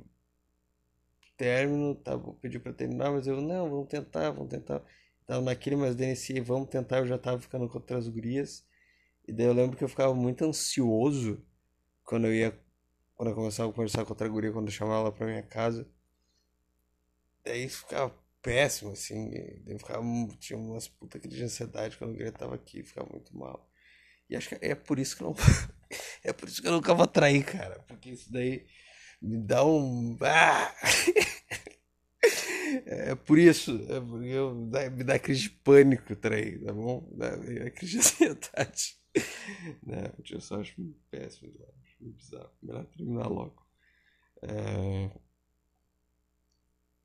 [1.38, 4.84] término, tá, vou pedir pra terminar, mas eu, não, vamos tentar, vamos tentar.
[5.28, 8.66] Tava naquele, mas nesse vamos tentar, eu já tava ficando com outras gurias.
[9.28, 11.46] E daí eu lembro que eu ficava muito ansioso
[12.04, 12.60] quando eu ia
[13.16, 15.88] quando eu começava a conversar com outra guria, quando eu chamava ela pra minha casa.
[17.46, 19.30] Daí ficava péssimo, assim.
[19.64, 20.04] Daí ficava,
[20.40, 23.71] tinha umas puta crise de ansiedade quando guria tava aqui, ficava muito mal.
[24.32, 25.36] E acho que é por isso que não.
[26.24, 27.84] é por isso que eu nunca vou trair, cara.
[27.86, 28.66] Porque isso daí
[29.22, 30.18] me dá um.
[30.22, 30.74] Ah!
[32.86, 37.06] É por isso, é porque eu, me dá crise de pânico trair, tá bom?
[37.20, 38.96] É crise de ansiedade.
[39.84, 42.52] Não, eu só acho péssimo, eu acho bizarro.
[42.62, 43.68] Melhor terminar logo.
[44.42, 45.12] É...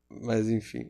[0.09, 0.89] Mas enfim.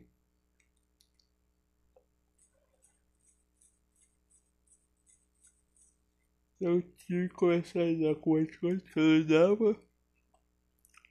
[6.60, 9.80] Eu tinha que começar a lidar com as coisas que eu dava.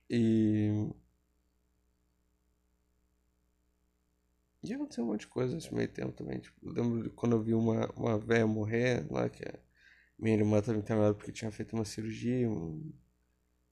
[0.10, 0.90] E.
[4.64, 6.40] E aconteceu um monte de coisa nesse meio tempo também.
[6.40, 9.60] Tipo, eu lembro quando eu vi uma, uma velha morrer lá, que é
[10.20, 12.50] minha irmã estava internada porque tinha feito uma cirurgia.
[12.50, 12.92] Um...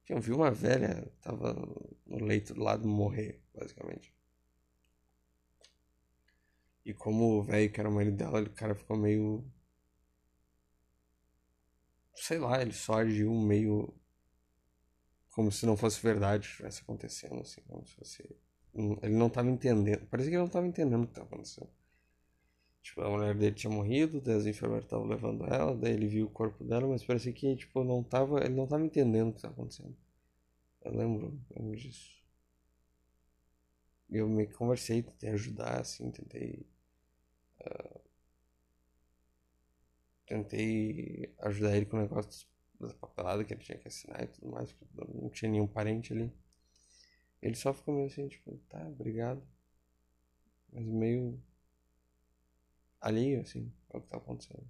[0.08, 1.54] Eu vi uma velha, tava
[2.06, 4.14] no leito do lado morrer, basicamente.
[6.86, 9.44] E como o velho que era o marido dela, o cara ficou meio.
[12.16, 13.94] Sei lá, ele só agiu meio.
[15.32, 18.36] Como se não fosse verdade estivesse acontecendo, assim, como se fosse.
[19.02, 20.06] Ele não tava entendendo.
[20.08, 21.70] Parecia que ele não tava entendendo o que tava acontecendo.
[22.86, 26.28] Tipo, a mulher dele tinha morrido, daí as enfermeiras estavam levando ela, daí ele viu
[26.28, 29.40] o corpo dela, mas parecia que, tipo, não tava, ele não tava entendendo o que
[29.40, 29.98] estava acontecendo.
[30.84, 32.24] Eu lembro, lembro disso.
[34.10, 36.68] Eu me conversei, tentei ajudar, assim, tentei.
[37.60, 38.00] Uh,
[40.26, 42.48] tentei ajudar ele com o negócio
[42.80, 46.14] da papelada que ele tinha que assinar e tudo mais, porque não tinha nenhum parente
[46.14, 46.32] ali.
[47.42, 49.42] Ele só ficou meio assim, tipo, tá, obrigado.
[50.72, 51.42] Mas meio
[53.00, 54.66] alheio, assim, ao que tá acontecendo.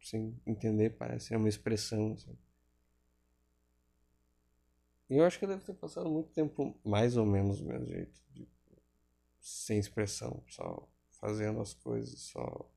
[0.00, 2.36] Sem entender, parece ser uma expressão, assim.
[5.08, 7.86] E eu acho que eu devo ter passado muito tempo mais ou menos do mesmo
[7.86, 8.48] jeito, de,
[9.40, 10.88] sem expressão, só
[11.24, 12.70] fazendo as coisas, só.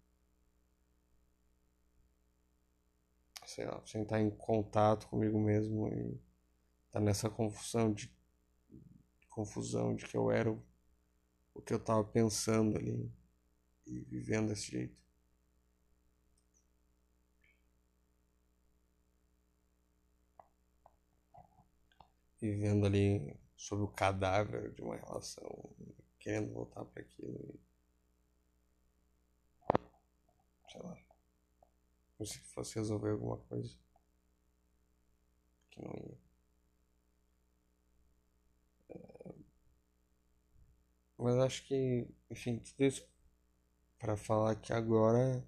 [3.46, 6.18] Sei lá, sem estar em contato comigo mesmo e
[6.92, 8.10] tá nessa confusão de
[9.30, 10.64] confusão de que eu era o
[11.54, 13.12] o que eu estava pensando ali
[13.88, 14.96] e vivendo desse jeito.
[22.40, 25.70] Vivendo ali sobre o cadáver de uma relação,
[26.20, 27.60] querendo voltar para aquilo e.
[30.78, 30.98] Sei lá.
[32.18, 33.76] Como se fosse resolver alguma coisa
[35.72, 36.18] que não ia.
[41.18, 43.08] Mas acho que, enfim, tudo isso
[43.98, 45.44] para falar que agora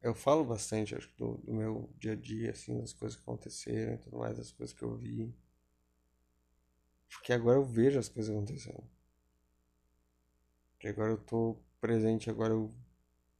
[0.00, 3.94] eu falo bastante, acho do, do, meu dia a dia, assim, das coisas que aconteceram
[3.94, 5.34] e tudo mais, das coisas que eu vi.
[7.10, 8.82] Porque agora eu vejo as coisas acontecendo.
[10.72, 12.70] Porque agora eu tô presente, agora eu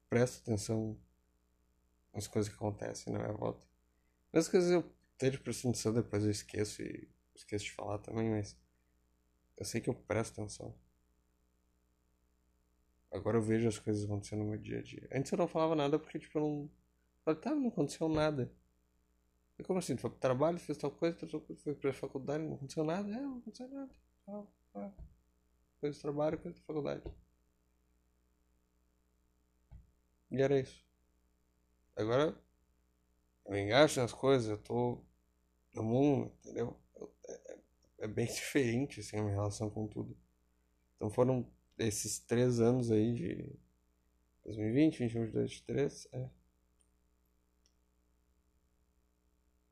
[0.09, 0.99] presto atenção
[2.13, 3.67] nas coisas que acontecem na minha volta.
[4.33, 8.57] As coisas eu esteja prestando atenção, depois eu esqueço e esqueço de falar também, mas
[9.57, 10.75] eu sei que eu presto atenção.
[13.13, 15.09] Agora eu vejo as coisas acontecendo no meu dia a dia.
[15.13, 16.71] Antes eu não falava nada porque, tipo, eu não.
[17.25, 18.53] Falei, tá, não aconteceu nada.
[19.59, 19.97] E como assim?
[19.97, 23.11] Tu foi pro trabalho, fez tal coisa, tal coisa, foi pra faculdade, não aconteceu nada?
[23.11, 23.95] É, não aconteceu nada.
[24.27, 24.93] Ah, ah.
[25.81, 27.03] Coisa do trabalho, coisa da faculdade.
[30.31, 30.85] E era isso.
[31.97, 32.37] Agora
[33.47, 35.03] eu engajo nas coisas, eu tô
[35.75, 36.79] no mundo, entendeu?
[37.99, 40.17] é bem diferente assim a minha relação com tudo.
[40.97, 41.47] Então foram
[41.79, 43.59] esses três anos aí de
[44.45, 46.31] 2020, 21, 22, 23, é.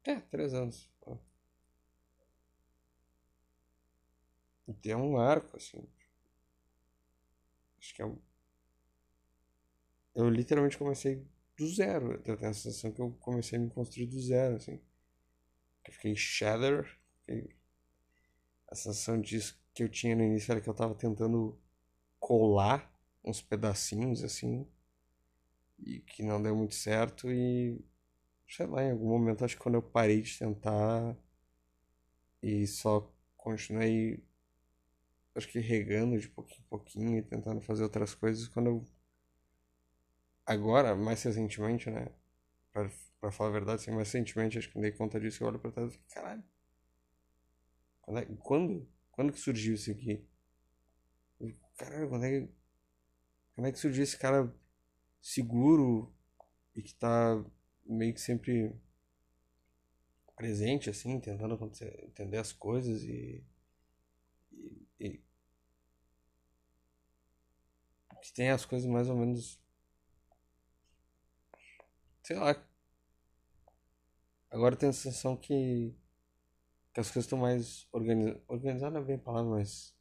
[0.04, 0.88] É, três anos.
[4.68, 5.82] E tem um arco, assim.
[7.78, 8.18] Acho que é um...
[10.18, 11.24] Eu literalmente comecei
[11.56, 12.14] do zero.
[12.14, 14.80] Eu tenho a sensação que eu comecei a me construir do zero, assim.
[15.86, 16.84] Eu fiquei shatter,
[17.20, 17.56] fiquei
[18.68, 21.56] a sensação disso que eu tinha no início era que eu tava tentando
[22.18, 22.92] colar
[23.24, 24.66] uns pedacinhos assim
[25.78, 27.80] e que não deu muito certo e
[28.48, 31.16] sei lá, em algum momento acho que quando eu parei de tentar
[32.42, 34.22] e só continuei
[35.34, 38.97] acho que regando de pouquinho em pouquinho e tentando fazer outras coisas quando eu
[40.52, 42.08] agora, mais recentemente, né,
[42.72, 45.48] pra, pra falar a verdade, assim, mais recentemente acho que me dei conta disso, eu
[45.48, 46.44] olho pra trás e fico, caralho
[48.08, 50.26] quando, é, quando, quando que surgiu isso aqui?
[51.76, 52.48] Caralho, quando é que,
[53.54, 54.52] quando é que surgiu esse cara
[55.20, 56.12] seguro
[56.74, 57.44] e que tá
[57.84, 58.74] meio que sempre
[60.34, 61.58] presente, assim, tentando
[62.02, 63.44] entender as coisas e,
[64.52, 65.20] e, e
[68.22, 69.60] que tem as coisas mais ou menos
[72.28, 72.54] sei lá
[74.50, 75.94] agora tem a sensação que
[76.98, 78.42] que as coisas estão mais organizadas.
[78.48, 79.94] Organizada não é bem a palavra, mas.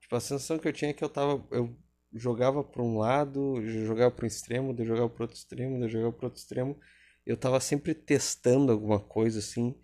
[0.00, 1.44] Tipo, a sensação que eu tinha é que eu tava.
[1.50, 1.76] Eu
[2.14, 6.12] jogava para um lado, jogava para um extremo, daí jogava para outro extremo, daí jogava
[6.12, 6.78] para outro extremo.
[7.24, 9.74] Eu tava sempre testando alguma coisa assim.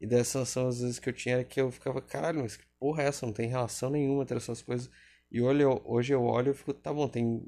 [0.00, 2.56] E daí a sensação às vezes que eu tinha era que eu ficava, caralho, mas
[2.56, 3.26] que porra é essa?
[3.26, 4.90] Não tem relação nenhuma entre essas coisas.
[5.30, 7.44] E eu, hoje eu olho e fico, tá bom, tem.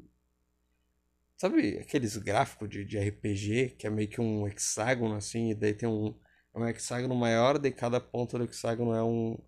[1.36, 5.74] Sabe aqueles gráficos de, de RPG, que é meio que um hexágono assim, e daí
[5.74, 6.14] tem um,
[6.54, 9.38] é um hexágono maior, daí cada ponta do hexágono é um,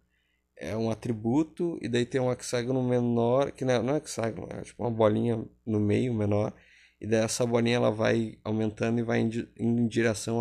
[0.57, 4.49] é um atributo, e daí tem um hexágono menor, que não é, não é hexágono,
[4.51, 6.53] é tipo uma bolinha no meio menor,
[7.01, 10.41] e daí essa bolinha ela vai aumentando e vai indo em direção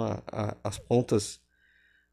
[0.63, 1.39] às pontas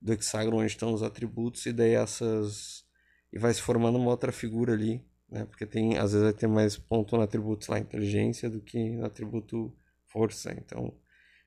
[0.01, 2.85] do hexágono onde estão os atributos e daí essas
[3.33, 5.45] e vai se formando uma outra figura ali, né?
[5.47, 9.07] Porque tem às vezes vai ter mais ponto no atributo lá inteligência do que no
[9.07, 9.75] atributo
[10.07, 10.95] força, então,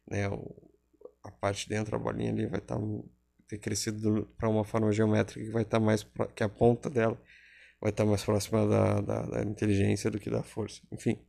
[0.10, 0.56] né, o,
[1.24, 2.82] a parte dentro da bolinha ali vai estar tá,
[3.48, 6.06] ter crescido para uma forma geométrica que vai estar tá mais
[6.36, 7.20] que a ponta dela
[7.82, 10.82] vai estar tá mais próxima da, da, da inteligência do que da força.
[10.92, 11.20] Enfim,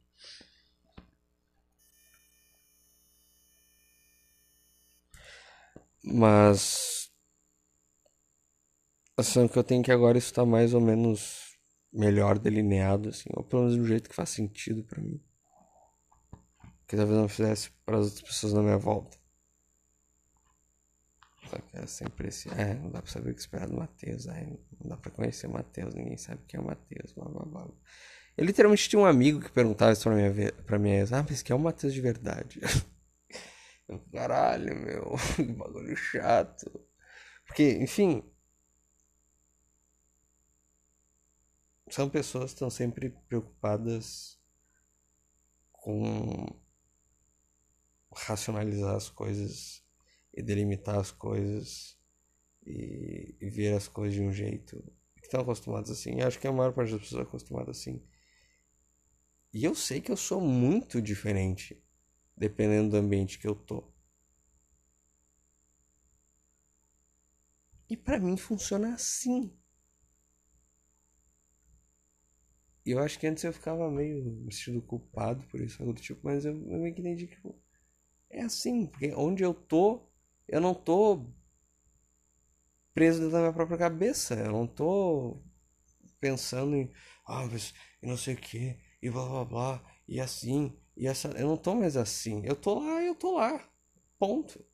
[6.11, 7.11] Mas
[9.17, 11.48] a sensação que eu tenho é que agora isso tá mais ou menos
[11.93, 15.21] melhor delineado, assim, ou pelo menos do jeito que faz sentido para mim.
[16.87, 19.19] Que talvez não fizesse para as outras pessoas na minha volta.
[21.49, 22.49] Só que é sempre esse.
[22.51, 24.27] É, não dá pra saber o que esperar do Matheus.
[24.27, 24.45] É,
[24.81, 27.13] não dá pra conhecer o Matheus, ninguém sabe quem é o Matheus.
[27.13, 27.69] Blá, blá, blá.
[28.37, 31.13] Eu literalmente tinha um amigo que perguntava isso pra minha, pra minha ex.
[31.13, 32.61] Ah, mas que é o Matheus de verdade?
[34.13, 36.71] Caralho, meu, que bagulho chato.
[37.47, 38.23] Porque, enfim.
[41.91, 44.39] São pessoas que estão sempre preocupadas
[45.73, 46.47] com
[48.15, 49.83] racionalizar as coisas
[50.35, 51.99] e delimitar as coisas
[52.67, 54.83] e, e ver as coisas de um jeito
[55.17, 56.21] que estão acostumados assim.
[56.21, 58.03] Eu acho que a maior parte das pessoas é acostumada assim.
[59.53, 61.83] E eu sei que eu sou muito diferente
[62.37, 63.93] dependendo do ambiente que eu tô.
[67.91, 69.58] E para mim funciona assim.
[72.89, 76.01] E eu acho que antes eu ficava meio me sentindo culpado por isso, algo do
[76.01, 77.55] tipo, mas eu, eu meio que entendi que tipo,
[78.31, 80.09] é assim, porque onde eu tô,
[80.49, 81.27] eu não tô
[82.95, 85.41] preso dentro da minha própria cabeça, eu não tô
[86.21, 86.91] pensando em,
[87.27, 91.49] ah, mas não sei o que, e blá blá blá, e assim, e essa, eu
[91.49, 92.43] não tô mais assim.
[92.45, 93.69] Eu tô lá, eu tô lá.
[94.19, 94.65] Ponto.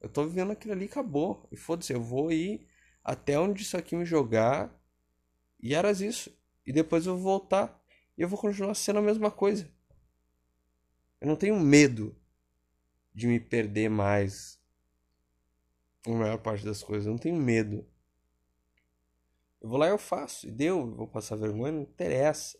[0.00, 1.48] Eu tô vivendo aquilo ali, acabou.
[1.52, 2.68] E foda-se, eu vou ir
[3.04, 4.72] até onde isso aqui me jogar.
[5.60, 6.36] E eras isso.
[6.66, 7.80] E depois eu vou voltar.
[8.16, 9.70] E eu vou continuar sendo a mesma coisa.
[11.20, 12.16] Eu não tenho medo
[13.14, 14.60] de me perder mais.
[16.06, 17.06] Na maior parte das coisas.
[17.06, 17.86] Eu não tenho medo.
[19.60, 20.48] Eu vou lá e eu faço.
[20.48, 22.58] E deu, eu vou passar vergonha, não interessa.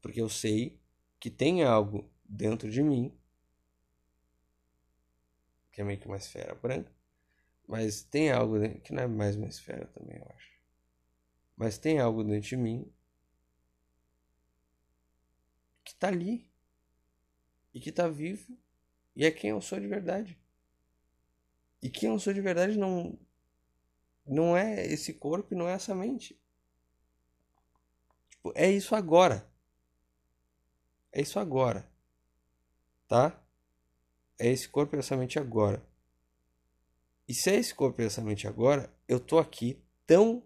[0.00, 0.80] Porque eu sei
[1.18, 3.12] que tem algo dentro de mim,
[5.72, 6.92] que é meio que uma esfera branca,
[7.66, 10.52] mas tem algo dentro, que não é mais uma esfera também, eu acho.
[11.56, 12.92] Mas tem algo dentro de mim
[15.82, 16.48] que está ali
[17.74, 18.56] e que está vivo
[19.14, 20.38] e é quem eu sou de verdade.
[21.82, 23.18] E quem eu sou de verdade não
[24.24, 26.40] não é esse corpo e não é essa mente.
[28.30, 29.48] Tipo, é isso agora.
[31.12, 31.88] É isso agora
[33.06, 33.40] tá?
[34.38, 35.82] É esse corpo e essa mente agora.
[37.28, 40.42] E se é esse corpo e essa mente agora, eu tô aqui tão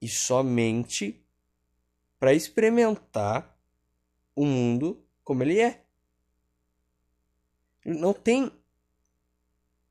[0.00, 1.24] e somente
[2.18, 3.56] para experimentar
[4.38, 5.84] o mundo como ele é.
[7.84, 8.52] Não tem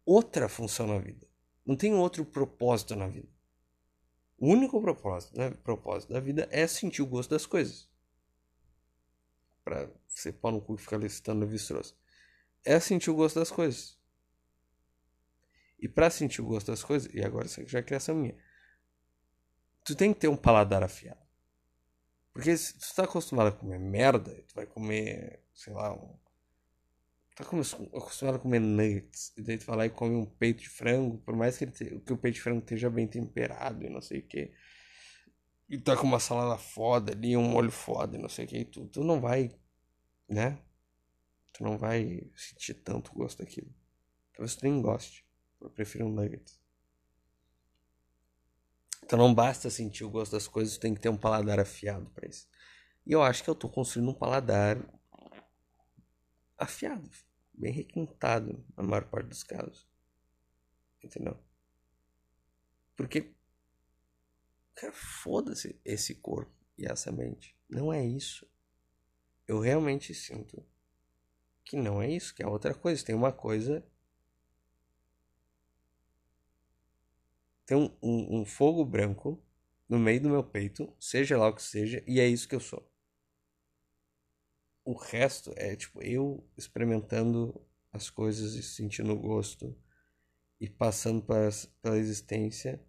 [0.05, 1.27] outra função na vida.
[1.65, 3.27] Não tem outro propósito na vida.
[4.37, 7.89] O único propósito, né, propósito da vida é sentir o gosto das coisas
[9.65, 11.93] para ser pau no cu e ficar licitando levi-strauss.
[12.63, 13.99] É sentir o gosto das coisas.
[15.77, 18.37] E para sentir o gosto das coisas, e agora isso aqui já é criação minha,
[19.83, 21.26] tu tem que ter um paladar afiado.
[22.37, 26.15] Porque se tu tá acostumado a comer merda, tu vai comer, sei lá, um.
[27.35, 30.69] Tá acostumado a comer nuggets, e daí tu vai lá e come um peito de
[30.69, 33.89] frango, por mais que, ele te, que o peito de frango esteja bem temperado e
[33.89, 34.51] não sei o que
[35.67, 38.65] e tá com uma salada foda ali, um molho foda e não sei o que,
[38.65, 39.51] tu, tu não vai,
[40.29, 40.59] né?
[41.53, 43.73] Tu não vai sentir tanto gosto daquilo.
[44.33, 45.25] Talvez tu nem goste.
[45.59, 46.59] Eu prefiro um nuggets.
[49.07, 52.27] Então não basta sentir o gosto das coisas, tem que ter um paladar afiado para
[52.27, 52.45] isso.
[53.05, 54.77] E eu acho que eu tô construindo um paladar
[56.57, 57.09] afiado,
[57.53, 59.87] bem requintado na maior parte dos casos.
[61.01, 61.39] Entendeu?
[62.97, 63.33] Porque
[64.77, 67.57] Cara, foda-se esse corpo e essa mente.
[67.67, 68.47] Não é isso.
[69.47, 70.63] Eu realmente sinto
[71.65, 73.03] que não é isso, que é outra coisa.
[73.03, 73.83] Tem uma coisa.
[77.67, 79.39] Tem um, um, um fogo branco
[79.87, 82.59] no meio do meu peito, seja lá o que seja, e é isso que eu
[82.59, 82.89] sou.
[84.83, 87.61] O resto é tipo eu experimentando
[87.91, 89.77] as coisas e sentindo o gosto
[90.59, 91.49] e passando pela,
[91.81, 92.81] pela existência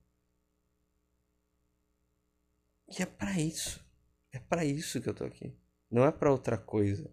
[2.88, 3.84] e é para isso.
[4.32, 5.54] É para isso que eu tô aqui.
[5.90, 7.10] Não é para outra coisa.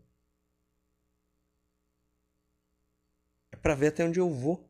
[3.52, 4.70] É para ver até onde eu vou.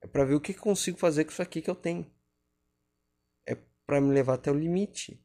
[0.00, 2.10] É para ver o que consigo fazer com isso aqui que eu tenho.
[3.92, 5.22] Para me levar até o limite.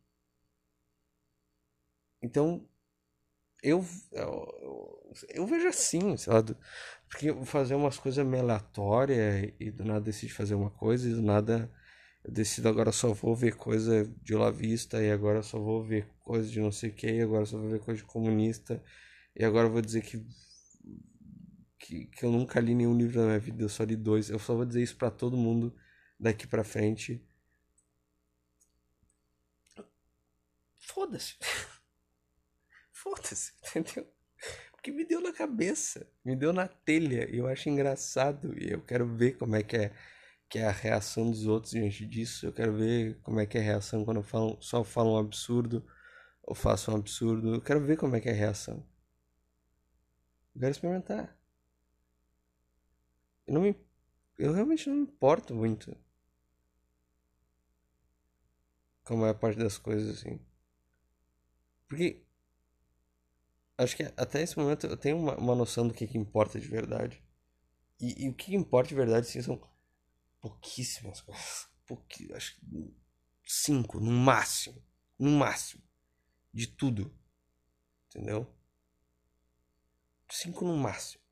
[2.22, 2.68] Então,
[3.63, 6.53] eu, eu, eu vejo assim, sabe?
[7.07, 11.22] Porque fazer umas coisas meio aleatórias e do nada decido fazer uma coisa e do
[11.22, 11.72] nada
[12.26, 16.05] eu decido agora só vou ver coisa de La Vista e agora só vou ver
[16.20, 18.84] coisa de não sei o que e agora só vou ver coisa de comunista
[19.34, 20.22] e agora vou dizer que,
[21.80, 24.30] que, que eu nunca li nenhum livro na minha vida, eu só li dois.
[24.30, 25.74] Eu só vou dizer isso para todo mundo
[26.20, 27.24] daqui pra frente.
[30.97, 31.35] Foda-se.
[32.91, 34.11] Foda-se, entendeu?
[34.71, 38.81] Porque me deu na cabeça, me deu na telha, e eu acho engraçado, e eu
[38.81, 39.95] quero ver como é que é,
[40.49, 43.61] que é a reação dos outros diante disso, eu quero ver como é que é
[43.61, 45.85] a reação quando eu falo, só falo um absurdo,
[46.41, 48.83] ou faço um absurdo, eu quero ver como é que é a reação.
[50.55, 51.37] Eu quero experimentar.
[53.45, 53.75] Eu, não me,
[54.39, 55.95] eu realmente não me importo muito
[59.03, 60.46] como é a parte das coisas, assim.
[61.88, 62.25] Porque
[63.77, 66.67] acho que até esse momento eu tenho uma, uma noção do que, que importa de
[66.67, 67.23] verdade.
[67.99, 69.61] E, e, o que importa de verdade, sim, são
[70.39, 71.67] pouquíssimas coisas.
[71.85, 72.95] Pouqui, acho que
[73.43, 74.83] cinco, no máximo.
[75.17, 75.83] No máximo.
[76.53, 77.17] De tudo.
[78.09, 78.53] Entendeu?
[80.29, 81.23] Cinco no máximo.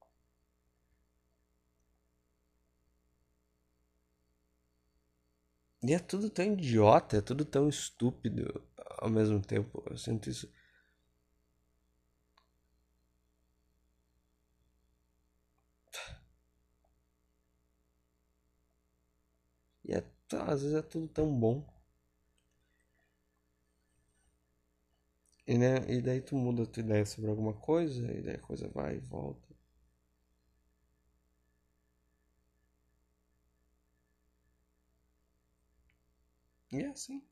[5.87, 8.61] E é tudo tão idiota, é tudo tão estúpido
[8.97, 9.81] ao mesmo tempo.
[9.89, 10.49] Eu sinto isso.
[19.85, 21.65] E é, às vezes é tudo tão bom.
[25.47, 28.39] E, né, e daí tu muda a tua ideia sobre alguma coisa, e daí a
[28.39, 29.44] coisa vai e volta.
[36.75, 37.23] E é assim.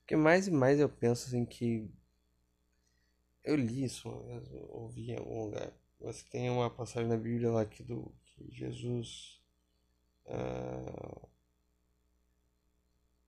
[0.00, 1.90] Porque mais e mais eu penso assim que.
[3.44, 5.72] Eu li isso eu ouvi em algum lugar.
[6.00, 9.40] Você tem uma passagem na Bíblia lá que, do, que Jesus
[10.26, 11.28] uh,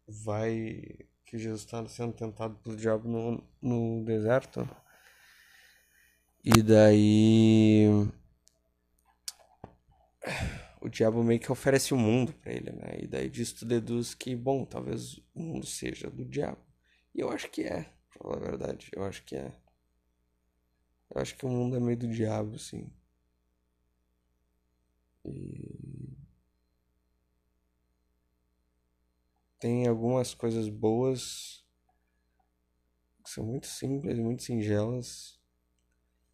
[0.09, 0.83] vai.
[1.25, 4.69] que Jesus está sendo tentado pelo diabo no, no deserto.
[6.45, 7.87] E daí
[10.81, 12.99] o diabo meio que oferece o mundo para ele, né?
[13.01, 16.59] E daí disso tu deduz que, bom, talvez o mundo seja do diabo.
[17.15, 18.89] E eu acho que é, pra falar a verdade.
[18.93, 19.53] Eu acho que é.
[21.11, 22.91] Eu acho que o mundo é meio do diabo, assim.
[25.25, 25.78] E.
[29.59, 31.65] Tem algumas coisas boas
[33.25, 35.39] que são muito simples, muito singelas.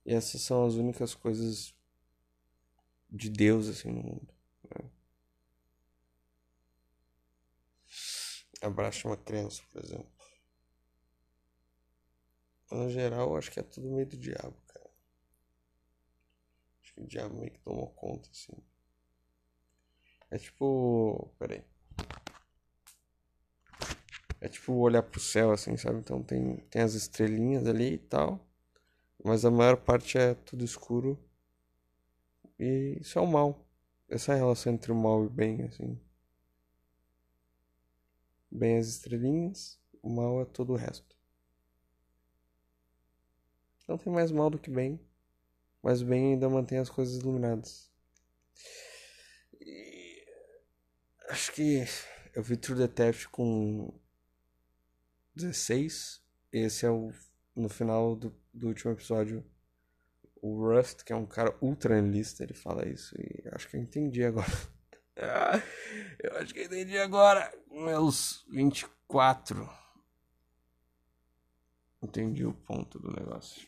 [0.05, 1.75] E essas são as únicas coisas
[3.11, 4.35] de Deus, assim, no mundo.
[4.65, 4.91] Né?
[8.61, 10.13] Abraça uma criança, por exemplo.
[12.71, 14.91] No geral, acho que é tudo meio do diabo, cara.
[16.83, 18.53] Acho que o diabo meio que tomou conta, assim.
[20.31, 21.33] É tipo.
[21.39, 21.65] Peraí.
[24.45, 26.01] É tipo olhar pro céu, assim, sabe?
[26.01, 28.47] Então tem, tem as estrelinhas ali e tal.
[29.25, 31.19] Mas a maior parte é tudo escuro.
[32.59, 33.67] E isso é o mal.
[34.07, 35.99] Essa relação entre o mal e o bem, assim.
[38.51, 41.17] Bem as estrelinhas, o mal é todo o resto.
[43.89, 45.01] Não tem mais mal do que bem,
[45.83, 47.91] mas o bem ainda mantém as coisas iluminadas.
[49.59, 50.23] E...
[51.31, 51.83] Acho que
[52.35, 54.04] eu vi True Detective com
[55.35, 56.23] 16.
[56.53, 57.13] Esse é o
[57.55, 59.45] no final do, do último episódio.
[60.43, 63.15] O Rust, que é um cara ultra analista, ele fala isso.
[63.19, 64.47] E acho que eu entendi agora.
[66.23, 67.53] eu acho que eu entendi agora.
[67.71, 69.69] Meus 24.
[72.03, 73.67] Entendi o ponto do negócio.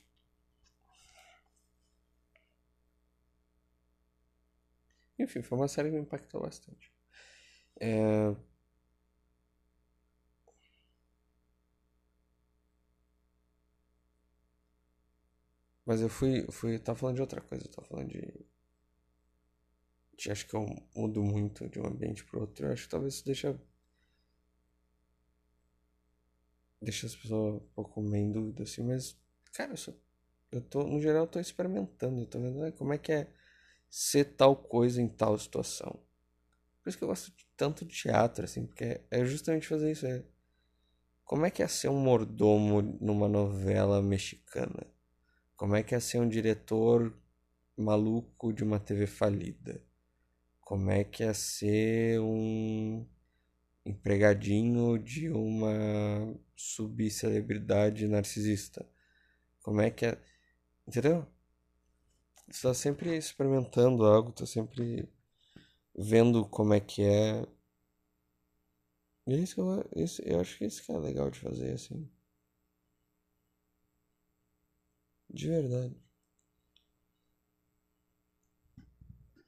[5.18, 6.92] Enfim, foi uma série que me impactou bastante.
[7.80, 8.34] É...
[15.86, 16.78] Mas eu fui, fui.
[16.80, 18.20] Tava falando de outra coisa, eu tava falando de.
[20.18, 22.66] de acho que eu mudo muito de um ambiente pro outro.
[22.66, 23.58] Eu acho que talvez isso deixa.
[26.82, 29.16] Deixa as pessoas um pouco meio em dúvida, assim, mas.
[29.52, 29.92] Cara, eu, só,
[30.50, 30.82] eu tô.
[30.82, 33.32] No geral, eu tô experimentando, eu tô vendo né, como é que é
[33.88, 36.00] ser tal coisa em tal situação.
[36.82, 40.06] Por isso que eu gosto tanto de teatro, assim, porque é justamente fazer isso.
[40.06, 40.24] É...
[41.24, 44.95] Como é que é ser um mordomo numa novela mexicana?
[45.56, 47.16] Como é que é ser um diretor
[47.76, 49.82] maluco de uma TV falida?
[50.60, 53.06] Como é que é ser um
[53.84, 58.86] empregadinho de uma subcelebridade narcisista?
[59.62, 60.18] Como é que é.
[60.86, 61.26] Entendeu?
[62.62, 65.08] Tá sempre experimentando algo, tá sempre
[65.96, 67.46] vendo como é que é.
[69.26, 72.08] E é isso eu, isso, eu acho que isso que é legal de fazer, assim.
[75.28, 75.96] De verdade.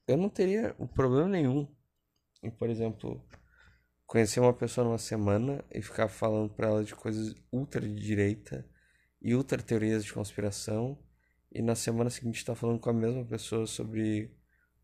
[0.07, 1.69] Eu não teria problema nenhum
[2.43, 3.23] em, por exemplo,
[4.07, 8.69] conhecer uma pessoa numa semana e ficar falando pra ela de coisas ultra de direita
[9.21, 10.99] e ultra teorias de conspiração
[11.53, 14.35] e na semana seguinte estar tá falando com a mesma pessoa sobre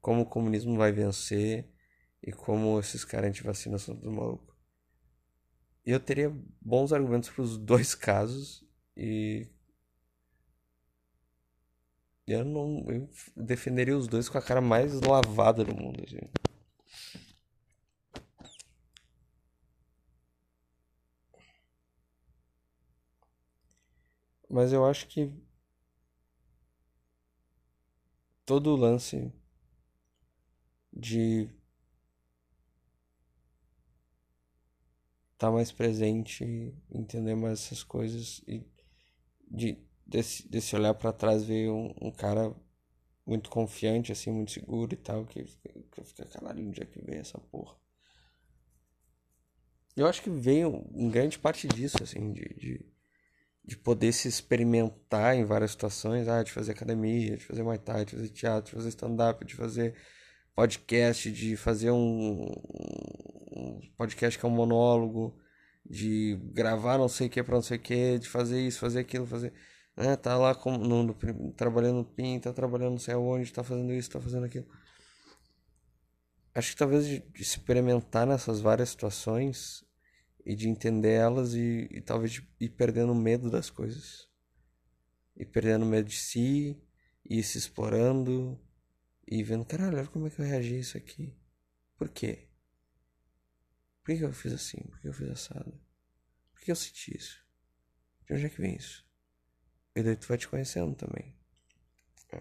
[0.00, 1.70] como o comunismo vai vencer
[2.22, 4.54] e como esses caras anti-vacina são tudo maluco.
[5.84, 8.66] Eu teria bons argumentos para os dois casos
[8.96, 9.48] e
[12.26, 16.20] eu não eu defenderia os dois com a cara mais lavada do mundo, assim.
[24.48, 25.32] Mas eu acho que
[28.46, 29.32] todo o lance
[30.92, 31.50] de
[35.32, 36.44] estar tá mais presente,
[36.90, 38.64] entender mais essas coisas e
[39.50, 42.54] de desse, desse olhar para trás ver um, um, cara
[43.26, 47.18] muito confiante, assim, muito seguro e tal, que, que fica calarinho onde é que vem
[47.18, 47.76] essa porra.
[49.96, 52.86] Eu acho que veio em grande parte disso, assim, de, de,
[53.64, 58.04] de poder se experimentar em várias situações, ah, de fazer academia, de fazer muay thai,
[58.04, 59.94] de fazer teatro, de fazer stand-up, de fazer
[60.54, 62.44] podcast, de fazer um,
[63.56, 65.36] um, podcast que é um monólogo,
[65.84, 69.00] de gravar não sei o que para não sei o que, de fazer isso, fazer
[69.00, 69.52] aquilo, fazer.
[69.96, 70.16] Né?
[70.16, 73.92] Tá lá com, no, no, trabalhando no PIN, tá trabalhando não sei aonde, tá fazendo
[73.92, 74.66] isso, tá fazendo aquilo.
[76.54, 79.84] Acho que talvez de, de experimentar nessas várias situações
[80.44, 84.28] e de entender elas e, e talvez de ir perdendo medo das coisas.
[85.36, 86.80] E perdendo medo de si,
[87.24, 88.60] e se explorando,
[89.26, 91.36] e vendo, caralho, olha como é que eu reagi a isso aqui.
[91.96, 92.48] Por quê?
[94.04, 94.82] Por que eu fiz assim?
[94.82, 95.80] Por que eu fiz assado?
[96.52, 97.42] Por que eu senti isso?
[98.26, 99.03] De onde é que vem isso?
[99.94, 101.34] E daí tu vai te conhecendo também.
[102.32, 102.40] É.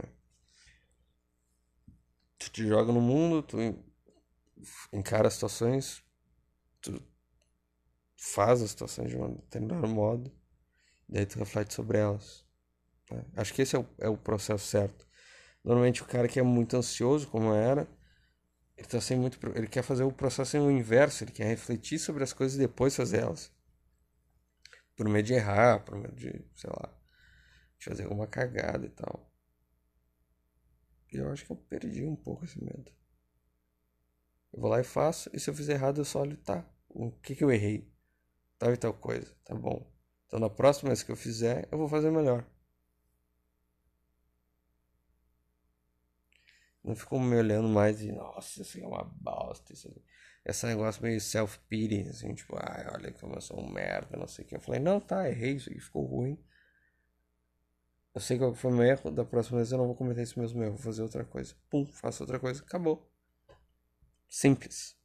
[2.38, 3.58] Tu te joga no mundo, tu
[4.92, 6.04] encara as situações,
[6.82, 7.02] tu
[8.18, 10.32] faz as situações de um determinado modo,
[11.08, 12.46] daí tu reflete sobre elas.
[13.12, 13.24] Né?
[13.36, 15.08] Acho que esse é o, é o processo certo.
[15.64, 17.88] Normalmente o cara que é muito ansioso, como era,
[18.76, 22.24] ele tá sem muito, ele quer fazer o processo o inverso, ele quer refletir sobre
[22.24, 23.52] as coisas e depois fazer elas.
[24.96, 27.03] Por medo de errar, por medo de, sei lá,
[27.84, 29.30] de fazer alguma cagada e tal.
[31.14, 32.92] E eu acho que eu perdi um pouco esse medo.
[34.54, 37.12] Eu vou lá e faço, e se eu fizer errado eu só olho, tá, o
[37.12, 37.92] que que eu errei?
[38.60, 39.92] Tal e tal coisa, tá bom.
[40.28, 42.46] Então na próxima vez que eu fizer, eu vou fazer melhor.
[46.84, 49.74] Não ficou me olhando mais e, nossa, isso é uma bosta.
[49.74, 49.90] Isso
[50.46, 54.44] Esse negócio meio self-pity, assim, tipo, ai, olha como eu sou um merda, não sei
[54.46, 54.56] o que.
[54.56, 56.38] Eu falei, não, tá, errei, isso aqui ficou ruim.
[58.16, 60.40] Eu sei qual foi o meu erro, da próxima vez eu não vou cometer esse
[60.40, 61.54] mesmo erro, vou fazer outra coisa.
[61.70, 63.08] Pum, faço outra coisa, acabou.
[64.28, 64.98] Simples.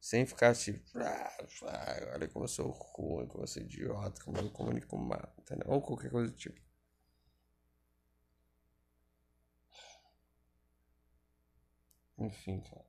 [0.00, 4.48] Sem ficar tipo, ah, olha como eu sou ruim, como eu sou idiota, como eu
[4.50, 5.66] comunico mal, entendeu?
[5.68, 6.60] Ou qualquer coisa do tipo.
[12.18, 12.84] Enfim, cara.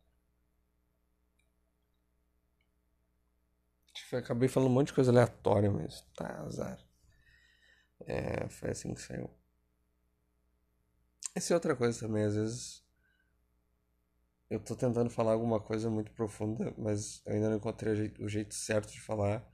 [4.13, 6.84] Acabei falando um monte de coisa aleatória, mas tá azar.
[8.05, 9.29] É, foi assim que saiu.
[11.33, 12.85] Essa é outra coisa também, às vezes
[14.49, 18.53] eu tô tentando falar alguma coisa muito profunda, mas eu ainda não encontrei o jeito,
[18.53, 19.45] certo de falar.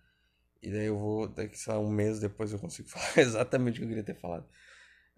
[0.62, 3.84] E daí eu vou, daqui, lá, um mês depois eu consigo falar exatamente o que
[3.86, 4.48] eu queria ter falado.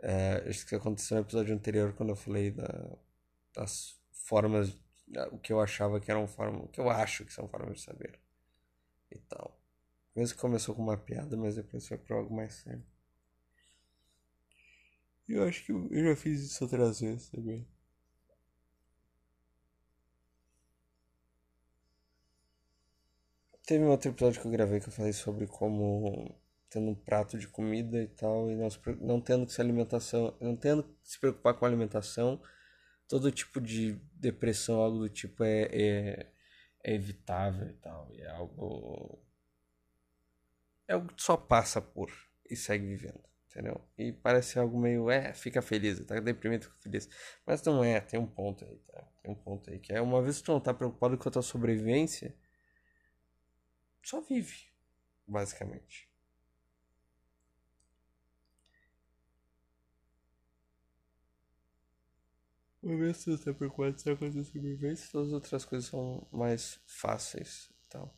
[0.02, 2.98] É, isso que aconteceu no episódio anterior, quando eu falei da,
[3.56, 4.78] das formas,
[5.32, 7.84] o que eu achava que eram formas, o que eu acho que são formas de
[7.84, 8.20] saber
[9.12, 9.60] e tal.
[10.16, 12.84] Mesmo que começou com uma piada, mas depois foi para algo mais sério.
[15.28, 17.68] Eu acho que eu, já fiz isso outras vezes também.
[23.66, 26.36] Teve um outro episódio que eu gravei que eu falei sobre como
[26.70, 28.68] tendo um prato de comida e tal, e não,
[29.00, 32.42] não tendo que se alimentação, não tendo que se preocupar com a alimentação,
[33.08, 36.32] todo tipo de depressão, algo do tipo é, é,
[36.84, 38.10] é evitável e tal.
[38.12, 39.20] E é algo.
[40.88, 42.12] É algo que só passa por
[42.50, 43.24] e segue vivendo,
[43.54, 43.80] entendeu?
[43.98, 47.08] E parece algo meio, é, fica feliz, tá deprimido, fica feliz.
[47.46, 49.08] Mas não é, tem um ponto aí, tá?
[49.22, 51.32] Tem um ponto aí, que é uma vez que tu não tá preocupado com a
[51.32, 52.36] tua sobrevivência,
[54.04, 54.68] só vive,
[55.28, 56.10] basicamente.
[62.82, 66.28] Uma vez que tu tá preocupado com a tua sobrevivência, todas as outras coisas são
[66.32, 68.14] mais fáceis tal.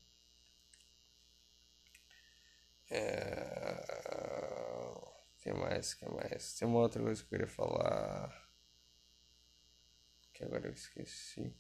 [2.90, 3.65] É...
[5.46, 5.94] que mais?
[5.94, 6.56] que mais?
[6.56, 8.50] Tem uma outra coisa que eu queria falar.
[10.34, 11.56] Que agora eu esqueci.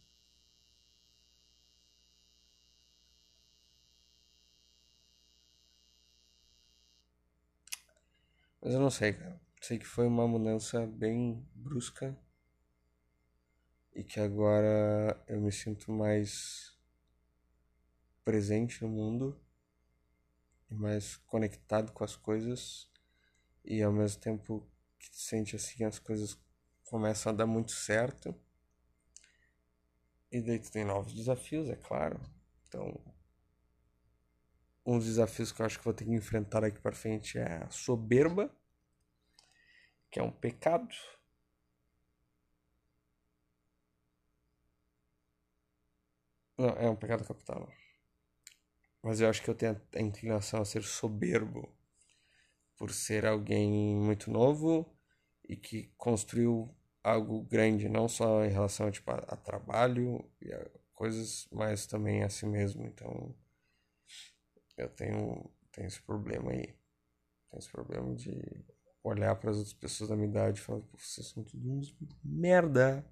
[8.59, 9.39] Mas eu não sei, cara.
[9.61, 12.17] Sei que foi uma mudança bem brusca.
[13.93, 16.75] E que agora eu me sinto mais
[18.23, 19.39] presente no mundo
[20.71, 22.89] e mais conectado com as coisas
[23.65, 26.39] e ao mesmo tempo que tu sente assim as coisas
[26.83, 28.33] começam a dar muito certo
[30.31, 32.19] e daí tu tem novos desafios é claro.
[32.67, 33.01] Então
[34.85, 37.63] um dos desafios que eu acho que vou ter que enfrentar aqui para frente é
[37.63, 38.55] a soberba
[40.15, 40.95] que é um pecado.
[46.57, 47.69] Não é um pecado capital.
[49.03, 51.74] Mas eu acho que eu tenho a inclinação a ser soberbo
[52.77, 54.85] por ser alguém muito novo
[55.47, 60.69] e que construiu algo grande, não só em relação tipo, a, a trabalho e a
[60.93, 62.85] coisas, mas também a si mesmo.
[62.85, 63.35] Então
[64.77, 66.75] eu tenho, tenho esse problema aí.
[67.49, 68.65] Tenho esse problema de
[69.03, 73.05] olhar para as outras pessoas da minha idade e falar, vocês são tudo uns merda.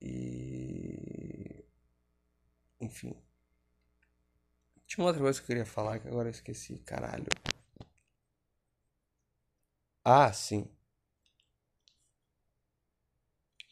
[0.00, 1.64] E
[2.80, 3.16] enfim.
[4.86, 7.28] Tinha uma outra coisa que eu queria falar que agora eu esqueci, caralho.
[10.04, 10.68] Ah, sim.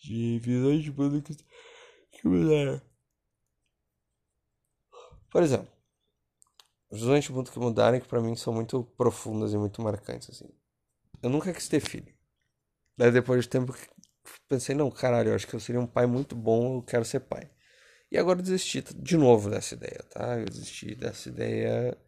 [0.02, 2.82] De visões de mundo que, mudaram.
[5.30, 5.68] Por exemplo,
[6.90, 10.48] visões de mundo que mudaram que pra mim são muito profundas e muito marcantes, assim.
[11.22, 12.14] Eu nunca quis ter filho.
[12.98, 13.74] Daí depois de tempo
[14.48, 17.20] pensei, não, caralho, eu acho que eu seria um pai muito bom, eu quero ser
[17.22, 17.50] pai.
[18.12, 20.38] E agora desisti de novo dessa ideia, tá?
[20.38, 21.98] Eu desisti dessa ideia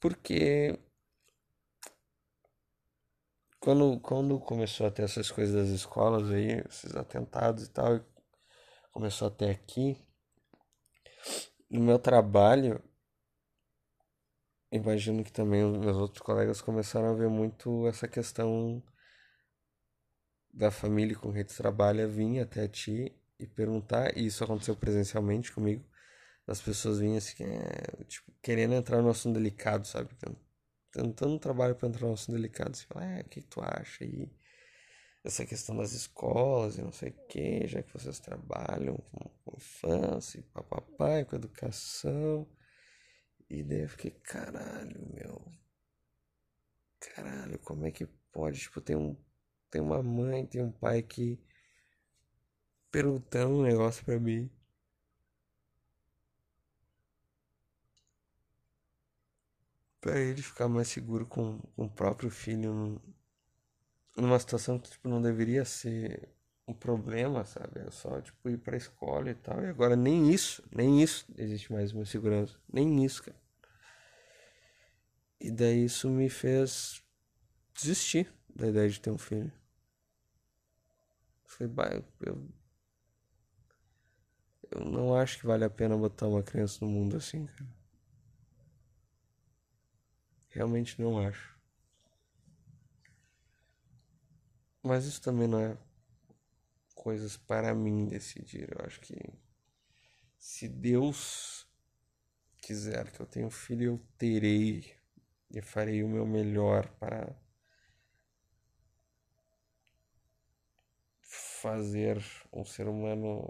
[0.00, 0.78] porque
[3.60, 8.00] quando, quando começou a ter essas coisas das escolas aí, esses atentados e tal,
[8.90, 9.96] começou até aqui,
[11.70, 12.82] no meu trabalho,
[14.72, 18.82] imagino que também os meus outros colegas começaram a ver muito essa questão
[20.52, 25.52] da família com quem tu trabalha vir até ti e perguntar, e isso aconteceu presencialmente
[25.52, 25.84] comigo,
[26.46, 30.08] as pessoas vinham assim, é, tipo, querendo entrar no assunto delicado, sabe?
[30.92, 34.30] Tentando trabalho para entrar no assunto delicado, assim, é, o que tu acha aí?
[35.22, 39.56] Essa questão das escolas e não sei o que, já que vocês trabalham com, com
[39.56, 42.48] infância e papapá, com educação.
[43.48, 45.52] E daí eu fiquei, caralho, meu.
[47.00, 48.60] Caralho, como é que pode?
[48.60, 49.16] Tipo, tem um.
[49.70, 51.38] Tem uma mãe, tem um pai que
[52.90, 54.50] perguntando um negócio pra mim.
[60.00, 63.00] Pra ele ficar mais seguro com, com o próprio filho
[64.16, 66.28] numa situação que tipo, não deveria ser
[66.66, 67.80] um problema, sabe?
[67.80, 69.62] É só tipo ir pra escola e tal.
[69.62, 72.56] E agora nem isso, nem isso existe mais uma segurança.
[72.72, 73.36] Nem isso, cara.
[75.40, 77.02] E daí isso me fez
[77.74, 79.52] desistir da ideia de ter um filho.
[81.44, 82.48] Falei, bah, eu
[84.70, 87.79] eu não acho que vale a pena botar uma criança no mundo assim, cara.
[90.50, 91.58] Realmente não acho.
[94.82, 95.76] Mas isso também não é
[96.94, 98.68] coisas para mim decidir.
[98.72, 99.14] Eu acho que
[100.38, 101.66] se Deus
[102.58, 104.94] quiser que eu tenha um filho, eu terei
[105.50, 107.34] e farei o meu melhor para
[111.22, 112.22] fazer
[112.52, 113.48] um ser humano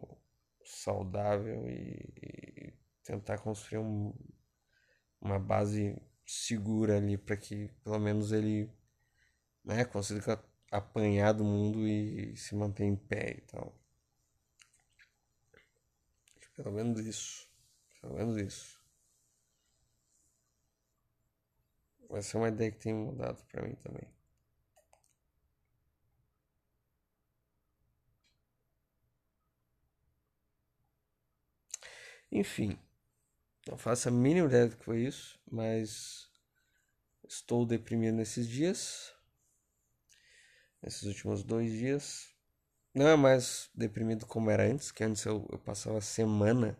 [0.64, 2.74] saudável e,
[3.04, 4.12] tentar construir um,
[5.20, 8.70] uma base segura ali para que pelo menos ele
[9.64, 13.74] né, consiga apanhar do mundo e se manter em pé e tal.
[16.54, 17.48] Pelo menos isso.
[18.00, 18.80] Pelo menos isso.
[22.10, 24.06] Vai ser uma ideia que tem mudado para mim também.
[32.32, 32.78] Enfim
[33.70, 36.28] não faço a mínima ideia do que foi isso, mas
[37.28, 39.14] estou deprimido nesses dias.
[40.82, 42.34] Nesses últimos dois dias.
[42.92, 46.76] Não é mais deprimido como era antes, que antes eu, eu passava semana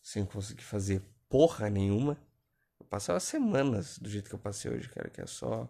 [0.00, 2.16] sem conseguir fazer porra nenhuma.
[2.78, 5.68] Eu passava semanas do jeito que eu passei hoje, cara, que é só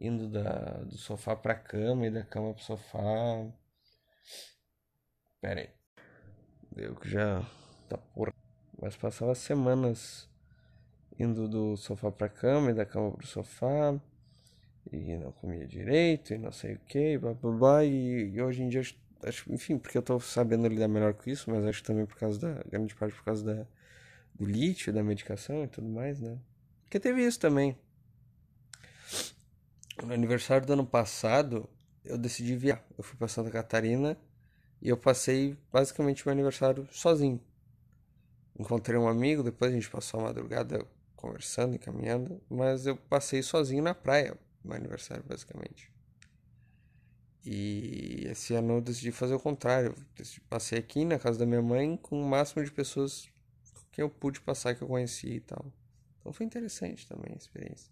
[0.00, 2.98] indo da, do sofá pra cama e da cama pro sofá.
[5.40, 5.70] Pera aí.
[6.72, 7.40] Deu que já
[7.88, 8.49] tá porra.
[8.80, 10.28] Mas passava semanas
[11.18, 14.00] indo do sofá pra cama e da cama pro sofá.
[14.90, 17.84] E não comia direito e não sei o que, blá blá blá.
[17.84, 18.80] E, e hoje em dia,
[19.22, 22.40] acho, enfim, porque eu tô sabendo lidar melhor com isso, mas acho também por causa
[22.40, 22.62] da.
[22.64, 23.66] grande parte por causa da,
[24.34, 26.38] do lítio, da medicação e tudo mais, né?
[26.84, 27.76] Porque teve isso também.
[30.02, 31.68] No aniversário do ano passado,
[32.04, 32.82] eu decidi viajar.
[32.96, 34.16] Eu fui pra Santa Catarina
[34.80, 37.40] e eu passei basicamente meu aniversário sozinho.
[38.60, 40.86] Encontrei um amigo, depois a gente passou a madrugada
[41.16, 45.90] conversando e caminhando, mas eu passei sozinho na praia, meu aniversário basicamente.
[47.42, 49.94] E esse ano eu decidi fazer o contrário.
[50.50, 53.30] Passei aqui na casa da minha mãe com o máximo de pessoas
[53.90, 55.64] que eu pude passar, que eu conheci e tal.
[56.20, 57.90] Então foi interessante também a experiência.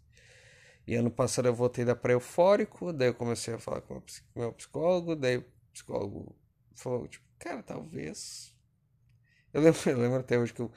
[0.86, 4.02] E ano passado eu voltei da praia eufórico, daí eu comecei a falar com o
[4.36, 6.36] meu psicólogo, daí o psicólogo
[6.74, 8.54] falou, tipo, cara, talvez.
[9.52, 10.70] Eu lembro, eu lembro até hoje que eu,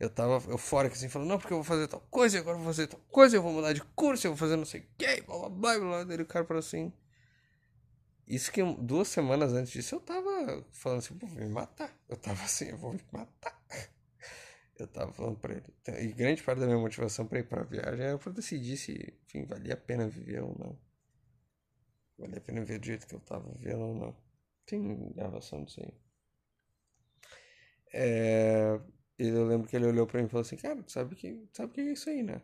[0.00, 2.72] eu tava eufórico assim, falando, não, porque eu vou fazer tal coisa, agora eu vou
[2.72, 5.22] fazer tal coisa, eu vou mudar de curso, eu vou fazer não sei o que,
[5.22, 6.04] blá blá blá, blá.
[6.04, 6.92] Daí o cara falou assim.
[8.26, 11.96] Isso que duas semanas antes disso eu tava falando assim, vou me matar.
[12.08, 13.56] Eu tava assim, eu vou me matar.
[14.78, 15.64] Eu tava falando pra ele.
[16.02, 19.46] E grande parte da minha motivação pra ir pra viagem era pra decidir se, enfim,
[19.46, 20.78] valia a pena viver ou não.
[22.18, 24.16] Valia a pena viver do jeito que eu tava vivendo ou não.
[24.66, 25.94] Tem gravação disso aí.
[27.98, 28.78] É...
[29.18, 31.80] Eu lembro que ele olhou pra mim e falou assim, cara, sabe que, sabe que
[31.80, 32.42] é isso aí, né?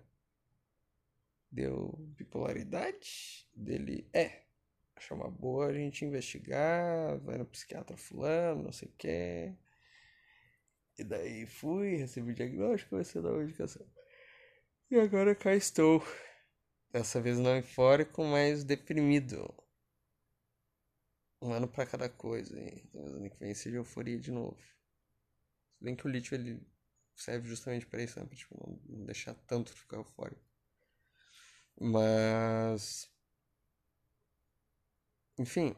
[1.51, 3.47] Deu bipolaridade?
[3.55, 4.45] Dele, é.
[4.97, 9.55] Achou uma boa a gente investigar, vai no psiquiatra fulano, não sei o que.
[10.99, 13.87] E daí fui, recebi o diagnóstico, comecei a dar uma medicação.
[14.91, 16.03] E agora cá estou.
[16.91, 19.53] Dessa vez não eufórico, mas deprimido.
[21.43, 22.59] Um ano pra cada coisa.
[22.59, 24.57] E talvez ano que vem seja euforia de novo.
[25.83, 26.63] Bem que o lítio ele
[27.15, 28.27] serve justamente para isso, né?
[28.27, 28.57] Pra tipo,
[28.89, 30.41] não, deixar tanto ficar eufórico.
[31.81, 33.11] Mas.
[35.39, 35.75] Enfim,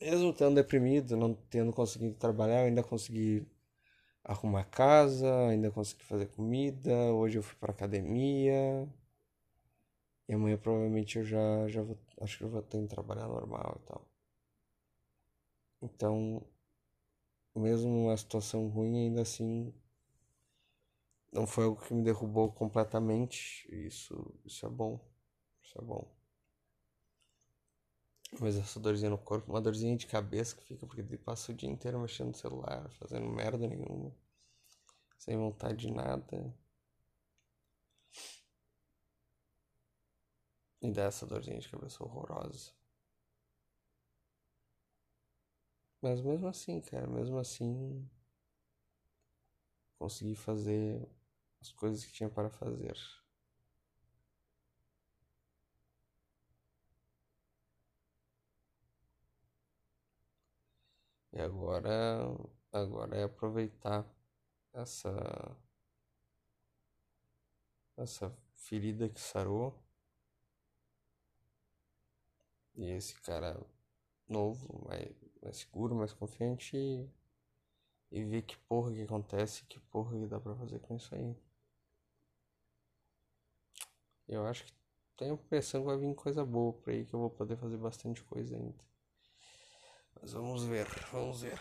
[0.00, 3.46] mesmo estando deprimido, não tendo conseguido trabalhar, ainda consegui
[4.24, 6.92] arrumar casa, ainda consegui fazer comida.
[7.14, 8.88] Hoje eu fui para academia.
[10.28, 13.80] E amanhã provavelmente eu já, já vou, acho que eu vou ter que trabalhar normal
[13.82, 14.06] e tal.
[15.80, 16.42] Então,
[17.60, 19.72] mesmo uma situação ruim, ainda assim,
[21.32, 23.64] não foi algo que me derrubou completamente.
[23.70, 24.98] Isso, isso é bom.
[25.62, 26.04] Isso é bom.
[28.40, 31.68] Mas essa dorzinha no corpo, uma dorzinha de cabeça que fica porque passa o dia
[31.68, 34.14] inteiro mexendo no celular, fazendo merda nenhuma,
[35.18, 36.54] sem vontade de nada.
[40.80, 42.72] E dá essa dorzinha de cabeça horrorosa.
[46.06, 48.08] Mas mesmo assim, cara, mesmo assim,
[49.98, 51.06] consegui fazer
[51.60, 52.96] as coisas que tinha para fazer.
[61.32, 62.36] E agora,
[62.72, 64.04] agora é aproveitar
[64.74, 65.10] essa
[67.96, 69.78] essa ferida que sarou
[72.76, 73.60] e esse cara
[74.28, 75.14] novo, mais,
[75.46, 77.08] mais seguro, mais confiante e,
[78.10, 81.36] e ver que porra que acontece, que porra que dá pra fazer com isso aí.
[84.28, 84.72] Eu acho que
[85.16, 87.76] tenho a impressão que vai vir coisa boa por aí que eu vou poder fazer
[87.76, 88.84] bastante coisa ainda.
[90.20, 91.58] Mas vamos ver, vamos ver.